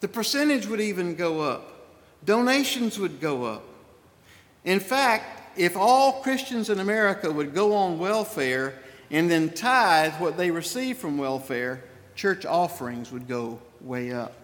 The 0.00 0.08
percentage 0.08 0.66
would 0.66 0.80
even 0.80 1.14
go 1.14 1.40
up, 1.40 1.88
donations 2.24 2.98
would 2.98 3.20
go 3.20 3.44
up. 3.44 3.62
In 4.64 4.80
fact, 4.80 5.37
if 5.58 5.76
all 5.76 6.22
Christians 6.22 6.70
in 6.70 6.78
America 6.78 7.30
would 7.30 7.52
go 7.52 7.74
on 7.74 7.98
welfare 7.98 8.74
and 9.10 9.30
then 9.30 9.50
tithe 9.50 10.14
what 10.14 10.36
they 10.36 10.50
receive 10.50 10.98
from 10.98 11.18
welfare, 11.18 11.82
church 12.14 12.46
offerings 12.46 13.10
would 13.10 13.26
go 13.26 13.58
way 13.80 14.12
up. 14.12 14.34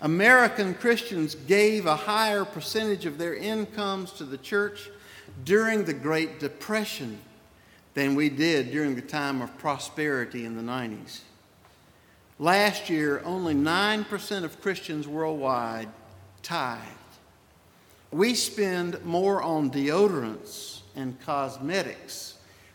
American 0.00 0.74
Christians 0.74 1.34
gave 1.34 1.86
a 1.86 1.96
higher 1.96 2.44
percentage 2.44 3.06
of 3.06 3.18
their 3.18 3.34
incomes 3.34 4.12
to 4.12 4.24
the 4.24 4.38
church 4.38 4.90
during 5.44 5.84
the 5.84 5.94
Great 5.94 6.40
Depression 6.40 7.20
than 7.94 8.14
we 8.14 8.28
did 8.28 8.70
during 8.70 8.94
the 8.94 9.02
time 9.02 9.42
of 9.42 9.56
prosperity 9.58 10.44
in 10.44 10.56
the 10.56 10.62
90s. 10.62 11.20
Last 12.38 12.90
year, 12.90 13.22
only 13.24 13.54
9% 13.54 14.44
of 14.44 14.60
Christians 14.60 15.06
worldwide 15.06 15.88
tithed 16.42 17.11
we 18.12 18.34
spend 18.34 19.02
more 19.04 19.42
on 19.42 19.70
deodorants 19.70 20.80
and 20.94 21.18
cosmetics 21.22 22.34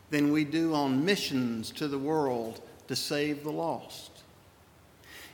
than 0.09 0.31
we 0.31 0.43
do 0.43 0.73
on 0.73 1.05
missions 1.05 1.71
to 1.71 1.87
the 1.87 1.99
world 1.99 2.61
to 2.87 2.95
save 2.95 3.43
the 3.43 3.51
lost. 3.51 4.11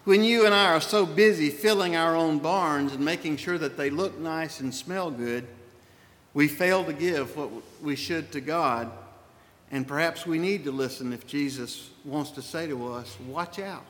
When 0.04 0.22
you 0.24 0.45
and 0.45 0.54
I 0.54 0.74
are 0.74 0.82
so 0.82 1.06
busy 1.06 1.49
filling 1.49 1.95
our 1.95 2.16
own 2.16 2.39
barns 2.39 2.91
and 2.91 3.06
making 3.06 3.38
sure 3.38 3.58
that 3.58 3.78
they 3.78 3.89
look 3.89 4.20
nice 4.20 4.60
and 4.60 4.76
smell 4.76 5.10
good, 5.10 5.47
we 6.34 6.49
fail 6.49 6.84
to 6.84 6.91
give 6.91 7.38
what 7.38 7.49
we 7.82 7.95
should 7.95 8.32
to 8.34 8.41
God. 8.41 8.91
And 9.72 9.88
perhaps 9.88 10.26
we 10.26 10.39
need 10.39 10.66
to 10.66 10.72
listen 10.72 11.14
if 11.14 11.26
Jesus 11.26 11.91
wants 12.04 12.32
to 12.32 12.41
say 12.41 12.68
to 12.68 12.91
us, 12.91 13.16
Watch 13.28 13.60
out. 13.60 13.86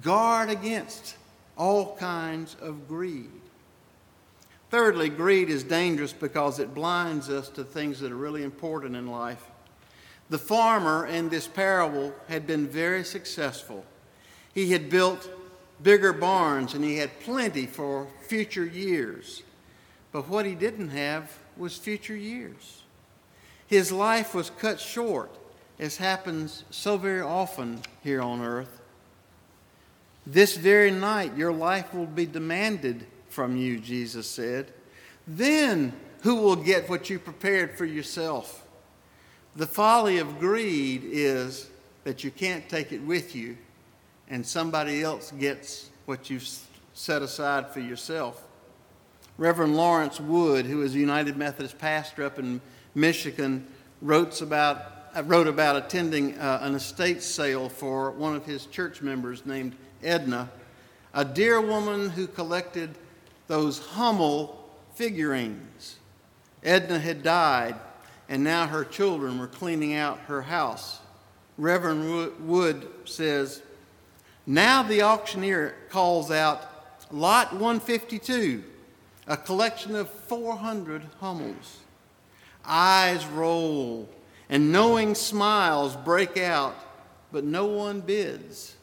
Guard 0.00 0.48
against 0.48 1.16
all 1.58 1.96
kinds 1.96 2.56
of 2.62 2.88
greed. 2.88 3.30
Thirdly, 4.70 5.08
greed 5.08 5.50
is 5.50 5.62
dangerous 5.62 6.12
because 6.12 6.58
it 6.58 6.74
blinds 6.74 7.28
us 7.30 7.48
to 7.50 7.64
things 7.64 8.00
that 8.00 8.10
are 8.10 8.16
really 8.16 8.42
important 8.42 8.96
in 8.96 9.06
life. 9.06 9.44
The 10.30 10.38
farmer 10.38 11.06
in 11.06 11.28
this 11.28 11.46
parable 11.46 12.14
had 12.28 12.46
been 12.46 12.66
very 12.66 13.04
successful. 13.04 13.84
He 14.54 14.72
had 14.72 14.90
built 14.90 15.28
bigger 15.82 16.12
barns 16.12 16.74
and 16.74 16.82
he 16.82 16.96
had 16.96 17.20
plenty 17.20 17.66
for 17.66 18.08
future 18.26 18.64
years. 18.64 19.42
But 20.12 20.28
what 20.28 20.46
he 20.46 20.54
didn't 20.54 20.90
have 20.90 21.36
was 21.56 21.76
future 21.76 22.16
years. 22.16 22.82
His 23.66 23.90
life 23.90 24.34
was 24.34 24.50
cut 24.50 24.80
short, 24.80 25.30
as 25.78 25.96
happens 25.96 26.64
so 26.70 26.96
very 26.96 27.20
often 27.20 27.80
here 28.02 28.22
on 28.22 28.40
earth. 28.40 28.80
This 30.26 30.56
very 30.56 30.90
night, 30.90 31.36
your 31.36 31.52
life 31.52 31.92
will 31.92 32.06
be 32.06 32.26
demanded 32.26 33.06
from 33.34 33.56
you, 33.56 33.78
Jesus 33.78 34.28
said. 34.28 34.72
Then 35.26 35.92
who 36.22 36.36
will 36.36 36.56
get 36.56 36.88
what 36.88 37.10
you 37.10 37.18
prepared 37.18 37.76
for 37.76 37.84
yourself? 37.84 38.66
The 39.56 39.66
folly 39.66 40.18
of 40.18 40.38
greed 40.38 41.02
is 41.04 41.68
that 42.04 42.22
you 42.22 42.30
can't 42.30 42.68
take 42.68 42.92
it 42.92 43.02
with 43.02 43.34
you 43.34 43.56
and 44.28 44.46
somebody 44.46 45.02
else 45.02 45.32
gets 45.32 45.90
what 46.06 46.30
you've 46.30 46.48
set 46.94 47.22
aside 47.22 47.70
for 47.70 47.80
yourself. 47.80 48.42
Reverend 49.36 49.76
Lawrence 49.76 50.20
Wood, 50.20 50.64
who 50.64 50.82
is 50.82 50.94
a 50.94 50.98
United 50.98 51.36
Methodist 51.36 51.78
pastor 51.78 52.24
up 52.24 52.38
in 52.38 52.60
Michigan, 52.94 53.66
wrote 54.00 54.40
about, 54.40 55.10
uh, 55.16 55.24
wrote 55.24 55.48
about 55.48 55.76
attending 55.76 56.38
uh, 56.38 56.60
an 56.62 56.74
estate 56.74 57.22
sale 57.22 57.68
for 57.68 58.12
one 58.12 58.36
of 58.36 58.46
his 58.46 58.66
church 58.66 59.02
members 59.02 59.44
named 59.44 59.74
Edna, 60.02 60.50
a 61.12 61.24
dear 61.24 61.60
woman 61.60 62.10
who 62.10 62.26
collected 62.28 62.94
those 63.46 63.78
Hummel 63.78 64.68
figurines. 64.94 65.96
Edna 66.62 66.98
had 66.98 67.22
died, 67.22 67.76
and 68.28 68.42
now 68.42 68.66
her 68.66 68.84
children 68.84 69.38
were 69.38 69.46
cleaning 69.46 69.94
out 69.94 70.18
her 70.20 70.42
house. 70.42 71.00
Reverend 71.58 72.46
Wood 72.46 72.88
says, 73.04 73.62
Now 74.46 74.82
the 74.82 75.02
auctioneer 75.02 75.74
calls 75.90 76.30
out 76.30 76.70
Lot 77.10 77.52
152, 77.52 78.64
a 79.26 79.36
collection 79.36 79.94
of 79.94 80.10
400 80.10 81.02
Hummels. 81.20 81.78
Eyes 82.64 83.26
roll, 83.26 84.08
and 84.48 84.72
knowing 84.72 85.14
smiles 85.14 85.96
break 85.96 86.36
out, 86.36 86.74
but 87.30 87.44
no 87.44 87.66
one 87.66 88.00
bids. 88.00 88.74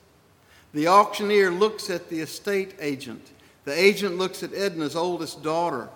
The 0.73 0.87
auctioneer 0.87 1.51
looks 1.51 1.89
at 1.89 2.09
the 2.09 2.21
estate 2.21 2.75
agent. 2.79 3.31
The 3.65 3.79
agent 3.79 4.17
looks 4.17 4.43
at 4.43 4.53
Edna's 4.53 4.95
oldest 4.95 5.43
daughter. 5.43 5.89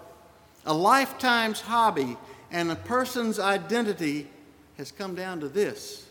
A 0.66 0.74
lifetime's 0.74 1.62
hobby 1.62 2.18
and 2.52 2.72
a 2.72 2.76
person's 2.76 3.40
identity 3.40 4.28
has 4.78 4.92
come 4.92 5.16
down 5.16 5.40
to 5.40 5.50
this. 5.50 6.06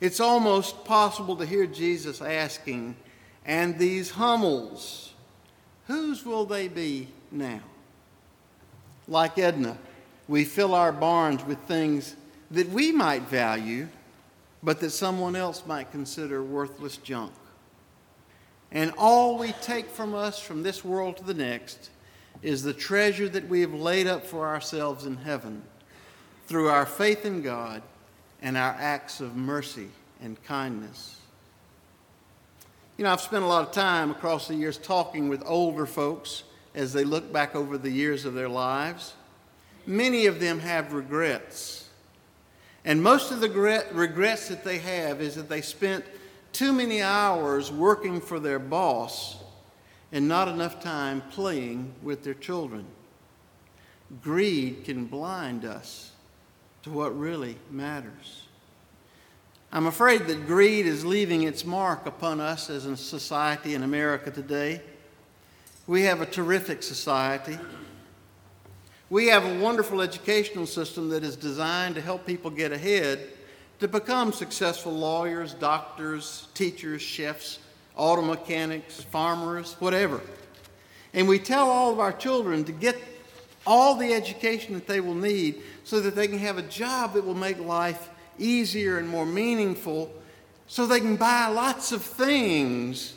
It's 0.00 0.20
almost 0.20 0.84
possible 0.84 1.36
to 1.36 1.46
hear 1.46 1.66
Jesus 1.66 2.20
asking, 2.22 2.96
And 3.44 3.78
these 3.78 4.10
Hummels, 4.10 5.12
whose 5.86 6.24
will 6.24 6.46
they 6.46 6.68
be 6.68 7.08
now? 7.30 7.60
Like 9.06 9.38
Edna, 9.38 9.76
we 10.28 10.44
fill 10.44 10.74
our 10.74 10.92
barns 10.92 11.44
with 11.44 11.58
things 11.60 12.16
that 12.50 12.68
we 12.70 12.92
might 12.92 13.22
value, 13.22 13.88
but 14.62 14.80
that 14.80 14.90
someone 14.90 15.36
else 15.36 15.62
might 15.66 15.90
consider 15.90 16.42
worthless 16.42 16.96
junk. 16.96 17.32
And 18.72 18.92
all 18.96 19.36
we 19.36 19.52
take 19.62 19.88
from 19.88 20.14
us 20.14 20.38
from 20.38 20.62
this 20.62 20.84
world 20.84 21.16
to 21.16 21.24
the 21.24 21.34
next 21.34 21.90
is 22.42 22.62
the 22.62 22.72
treasure 22.72 23.28
that 23.28 23.48
we 23.48 23.60
have 23.60 23.74
laid 23.74 24.06
up 24.06 24.24
for 24.24 24.46
ourselves 24.46 25.06
in 25.06 25.16
heaven 25.16 25.62
through 26.46 26.68
our 26.68 26.86
faith 26.86 27.24
in 27.24 27.42
God 27.42 27.82
and 28.42 28.56
our 28.56 28.76
acts 28.78 29.20
of 29.20 29.36
mercy 29.36 29.88
and 30.22 30.42
kindness. 30.44 31.16
You 32.96 33.04
know, 33.04 33.12
I've 33.12 33.20
spent 33.20 33.44
a 33.44 33.46
lot 33.46 33.66
of 33.66 33.72
time 33.72 34.10
across 34.10 34.48
the 34.48 34.54
years 34.54 34.78
talking 34.78 35.28
with 35.28 35.42
older 35.46 35.86
folks 35.86 36.44
as 36.74 36.92
they 36.92 37.04
look 37.04 37.32
back 37.32 37.56
over 37.56 37.78
the 37.78 37.90
years 37.90 38.24
of 38.24 38.34
their 38.34 38.48
lives. 38.48 39.14
Many 39.86 40.26
of 40.26 40.38
them 40.38 40.60
have 40.60 40.92
regrets. 40.92 41.88
And 42.84 43.02
most 43.02 43.32
of 43.32 43.40
the 43.40 43.48
regrets 43.92 44.48
that 44.48 44.64
they 44.64 44.78
have 44.78 45.20
is 45.20 45.34
that 45.34 45.48
they 45.48 45.60
spent 45.60 46.04
too 46.52 46.72
many 46.72 47.02
hours 47.02 47.70
working 47.70 48.20
for 48.20 48.40
their 48.40 48.58
boss 48.58 49.38
and 50.12 50.26
not 50.26 50.48
enough 50.48 50.80
time 50.80 51.22
playing 51.30 51.94
with 52.02 52.24
their 52.24 52.34
children. 52.34 52.84
Greed 54.22 54.84
can 54.84 55.06
blind 55.06 55.64
us 55.64 56.12
to 56.82 56.90
what 56.90 57.18
really 57.18 57.56
matters. 57.70 58.46
I'm 59.72 59.86
afraid 59.86 60.26
that 60.26 60.46
greed 60.46 60.86
is 60.86 61.04
leaving 61.04 61.44
its 61.44 61.64
mark 61.64 62.06
upon 62.06 62.40
us 62.40 62.68
as 62.70 62.86
a 62.86 62.96
society 62.96 63.74
in 63.74 63.84
America 63.84 64.30
today. 64.30 64.82
We 65.86 66.02
have 66.02 66.20
a 66.20 66.26
terrific 66.26 66.82
society. 66.82 67.56
We 69.10 69.28
have 69.28 69.44
a 69.44 69.58
wonderful 69.60 70.00
educational 70.00 70.66
system 70.66 71.08
that 71.10 71.22
is 71.22 71.36
designed 71.36 71.94
to 71.94 72.00
help 72.00 72.26
people 72.26 72.50
get 72.50 72.72
ahead 72.72 73.28
to 73.80 73.88
become 73.88 74.32
successful 74.32 74.92
lawyers, 74.92 75.54
doctors, 75.54 76.48
teachers, 76.54 77.00
chefs, 77.00 77.58
auto 77.96 78.22
mechanics, 78.22 79.02
farmers, 79.02 79.74
whatever. 79.78 80.20
And 81.14 81.26
we 81.26 81.38
tell 81.38 81.68
all 81.68 81.90
of 81.90 81.98
our 81.98 82.12
children 82.12 82.64
to 82.64 82.72
get 82.72 82.96
all 83.66 83.96
the 83.96 84.12
education 84.12 84.74
that 84.74 84.86
they 84.86 85.00
will 85.00 85.14
need 85.14 85.62
so 85.84 86.00
that 86.00 86.14
they 86.14 86.28
can 86.28 86.38
have 86.38 86.58
a 86.58 86.62
job 86.62 87.14
that 87.14 87.24
will 87.24 87.34
make 87.34 87.58
life 87.58 88.10
easier 88.38 88.98
and 88.98 89.08
more 89.08 89.26
meaningful 89.26 90.12
so 90.66 90.86
they 90.86 91.00
can 91.00 91.16
buy 91.16 91.46
lots 91.46 91.90
of 91.90 92.02
things. 92.02 93.14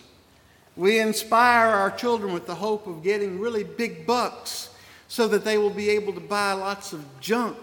We 0.76 1.00
inspire 1.00 1.68
our 1.68 1.92
children 1.92 2.34
with 2.34 2.48
the 2.48 2.56
hope 2.56 2.88
of 2.88 3.04
getting 3.04 3.40
really 3.40 3.64
big 3.64 4.08
bucks 4.08 4.70
so 5.08 5.28
that 5.28 5.44
they 5.44 5.58
will 5.58 5.70
be 5.70 5.90
able 5.92 6.14
to 6.14 6.20
buy 6.20 6.54
lots 6.54 6.94
of 6.94 7.06
junk 7.20 7.58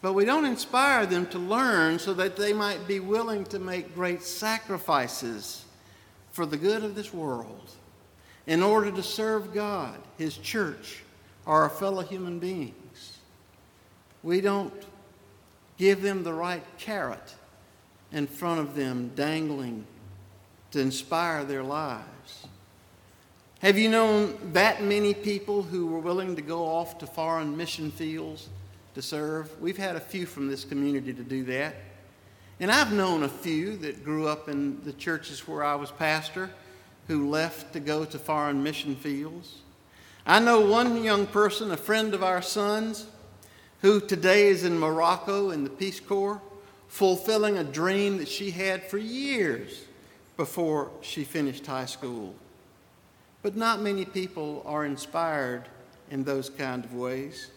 but 0.00 0.12
we 0.12 0.24
don't 0.24 0.44
inspire 0.44 1.06
them 1.06 1.26
to 1.26 1.38
learn 1.38 1.98
so 1.98 2.14
that 2.14 2.36
they 2.36 2.52
might 2.52 2.86
be 2.86 3.00
willing 3.00 3.44
to 3.46 3.58
make 3.58 3.94
great 3.94 4.22
sacrifices 4.22 5.64
for 6.30 6.46
the 6.46 6.56
good 6.56 6.84
of 6.84 6.94
this 6.94 7.12
world 7.12 7.70
in 8.46 8.62
order 8.62 8.90
to 8.90 9.02
serve 9.02 9.52
God, 9.52 9.98
His 10.16 10.36
church, 10.36 11.02
or 11.44 11.62
our 11.62 11.70
fellow 11.70 12.02
human 12.02 12.38
beings. 12.38 13.18
We 14.22 14.40
don't 14.40 14.72
give 15.78 16.02
them 16.02 16.22
the 16.22 16.32
right 16.32 16.64
carrot 16.78 17.34
in 18.12 18.26
front 18.26 18.60
of 18.60 18.74
them 18.74 19.12
dangling 19.14 19.84
to 20.70 20.80
inspire 20.80 21.44
their 21.44 21.62
lives. 21.62 22.46
Have 23.60 23.76
you 23.76 23.88
known 23.88 24.38
that 24.52 24.82
many 24.82 25.12
people 25.14 25.62
who 25.62 25.86
were 25.86 25.98
willing 25.98 26.36
to 26.36 26.42
go 26.42 26.64
off 26.64 26.98
to 26.98 27.06
foreign 27.06 27.56
mission 27.56 27.90
fields 27.90 28.48
to 28.98 29.02
serve. 29.02 29.48
We've 29.60 29.76
had 29.76 29.94
a 29.94 30.00
few 30.00 30.26
from 30.26 30.48
this 30.48 30.64
community 30.64 31.12
to 31.12 31.22
do 31.22 31.44
that. 31.44 31.76
And 32.58 32.68
I've 32.68 32.92
known 32.92 33.22
a 33.22 33.28
few 33.28 33.76
that 33.76 34.04
grew 34.04 34.26
up 34.26 34.48
in 34.48 34.82
the 34.82 34.92
churches 34.92 35.46
where 35.46 35.62
I 35.62 35.76
was 35.76 35.92
pastor 35.92 36.50
who 37.06 37.30
left 37.30 37.72
to 37.74 37.80
go 37.80 38.04
to 38.04 38.18
foreign 38.18 38.60
mission 38.60 38.96
fields. 38.96 39.58
I 40.26 40.40
know 40.40 40.62
one 40.62 41.04
young 41.04 41.28
person, 41.28 41.70
a 41.70 41.76
friend 41.76 42.12
of 42.12 42.24
our 42.24 42.42
son's, 42.42 43.06
who 43.82 44.00
today 44.00 44.48
is 44.48 44.64
in 44.64 44.76
Morocco 44.76 45.50
in 45.50 45.62
the 45.62 45.70
Peace 45.70 46.00
Corps, 46.00 46.42
fulfilling 46.88 47.56
a 47.56 47.62
dream 47.62 48.18
that 48.18 48.26
she 48.26 48.50
had 48.50 48.82
for 48.82 48.98
years 48.98 49.84
before 50.36 50.90
she 51.02 51.22
finished 51.22 51.64
high 51.64 51.86
school. 51.86 52.34
But 53.42 53.54
not 53.54 53.80
many 53.80 54.04
people 54.04 54.64
are 54.66 54.84
inspired 54.84 55.68
in 56.10 56.24
those 56.24 56.50
kind 56.50 56.84
of 56.84 56.94
ways. 56.94 57.52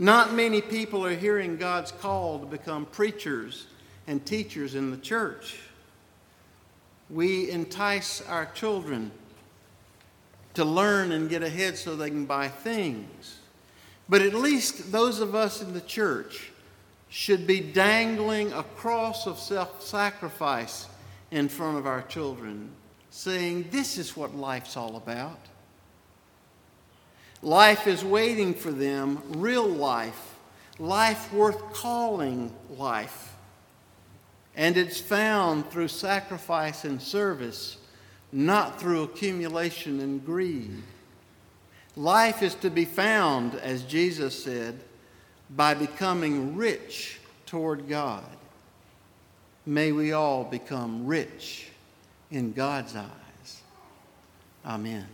Not 0.00 0.32
many 0.32 0.62
people 0.62 1.04
are 1.04 1.14
hearing 1.14 1.58
God's 1.58 1.92
call 1.92 2.38
to 2.38 2.46
become 2.46 2.86
preachers 2.86 3.66
and 4.06 4.24
teachers 4.24 4.74
in 4.74 4.90
the 4.90 4.96
church. 4.96 5.58
We 7.10 7.50
entice 7.50 8.22
our 8.22 8.46
children 8.46 9.10
to 10.54 10.64
learn 10.64 11.12
and 11.12 11.28
get 11.28 11.42
ahead 11.42 11.76
so 11.76 11.96
they 11.96 12.08
can 12.08 12.24
buy 12.24 12.48
things. 12.48 13.40
But 14.08 14.22
at 14.22 14.32
least 14.32 14.90
those 14.90 15.20
of 15.20 15.34
us 15.34 15.60
in 15.60 15.74
the 15.74 15.82
church 15.82 16.50
should 17.10 17.46
be 17.46 17.60
dangling 17.60 18.54
a 18.54 18.62
cross 18.62 19.26
of 19.26 19.38
self 19.38 19.82
sacrifice 19.82 20.88
in 21.30 21.50
front 21.50 21.76
of 21.76 21.86
our 21.86 22.00
children, 22.00 22.70
saying, 23.10 23.68
This 23.70 23.98
is 23.98 24.16
what 24.16 24.34
life's 24.34 24.78
all 24.78 24.96
about. 24.96 25.40
Life 27.42 27.86
is 27.86 28.04
waiting 28.04 28.52
for 28.52 28.70
them, 28.70 29.22
real 29.28 29.66
life, 29.66 30.34
life 30.78 31.32
worth 31.32 31.72
calling 31.72 32.54
life. 32.76 33.34
And 34.54 34.76
it's 34.76 35.00
found 35.00 35.70
through 35.70 35.88
sacrifice 35.88 36.84
and 36.84 37.00
service, 37.00 37.78
not 38.30 38.78
through 38.78 39.04
accumulation 39.04 40.00
and 40.00 40.24
greed. 40.24 40.82
Life 41.96 42.42
is 42.42 42.54
to 42.56 42.70
be 42.70 42.84
found, 42.84 43.54
as 43.54 43.82
Jesus 43.84 44.42
said, 44.42 44.78
by 45.48 45.74
becoming 45.74 46.56
rich 46.56 47.20
toward 47.46 47.88
God. 47.88 48.24
May 49.64 49.92
we 49.92 50.12
all 50.12 50.44
become 50.44 51.06
rich 51.06 51.68
in 52.30 52.52
God's 52.52 52.94
eyes. 52.96 53.62
Amen 54.64 55.06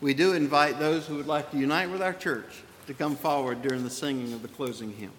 we 0.00 0.12
do 0.12 0.34
invite 0.34 0.78
those 0.78 1.06
who 1.06 1.16
would 1.16 1.26
like 1.26 1.50
to 1.52 1.56
unite 1.56 1.90
with 1.90 2.02
our 2.02 2.12
church 2.12 2.62
to 2.86 2.94
come 2.94 3.16
forward 3.16 3.62
during 3.62 3.82
the 3.82 3.90
singing 3.90 4.32
of 4.34 4.42
the 4.42 4.48
closing 4.48 4.92
hymn. 4.92 5.12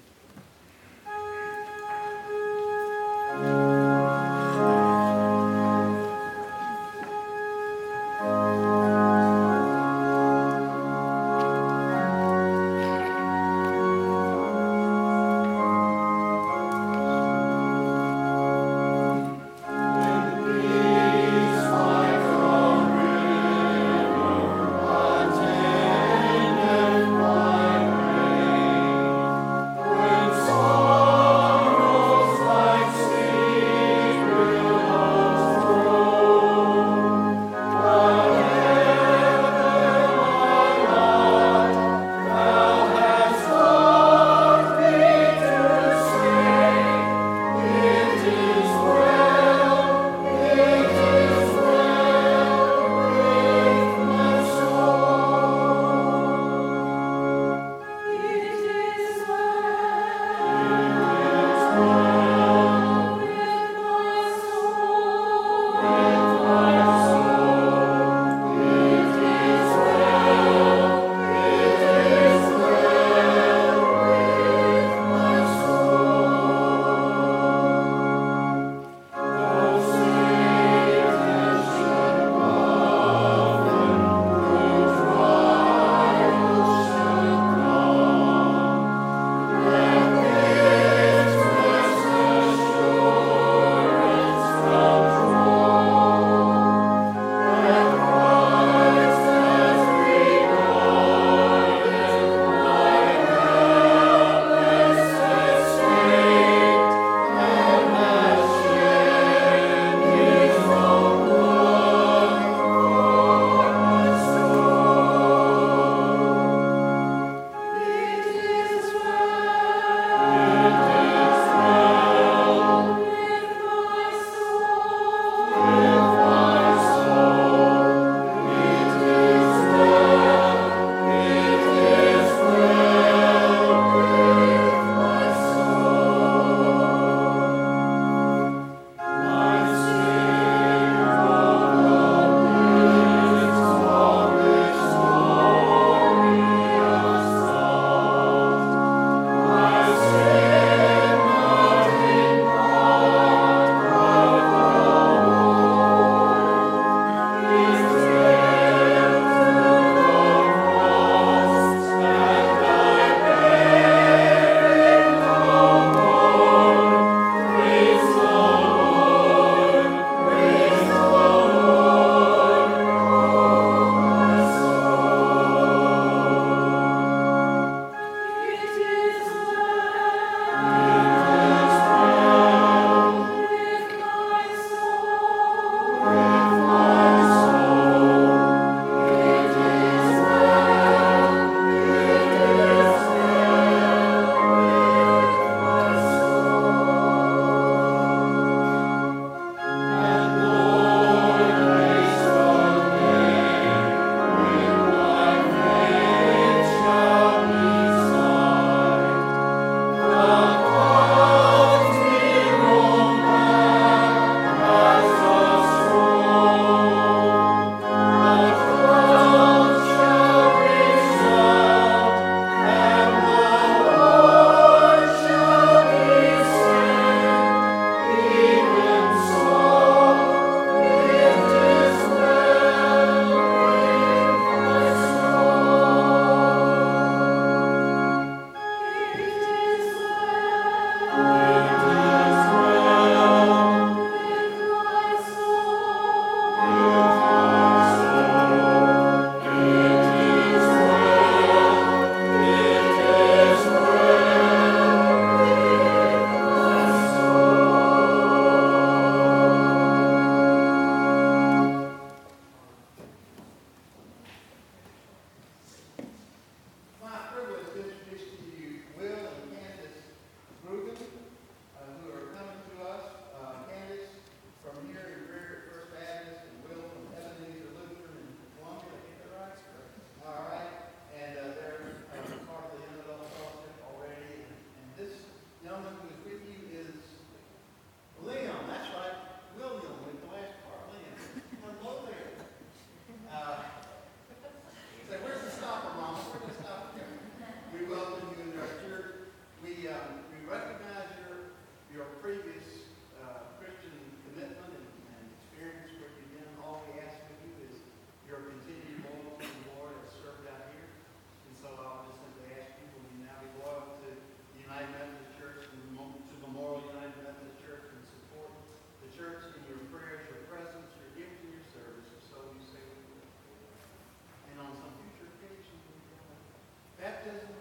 baptism 327.28 327.57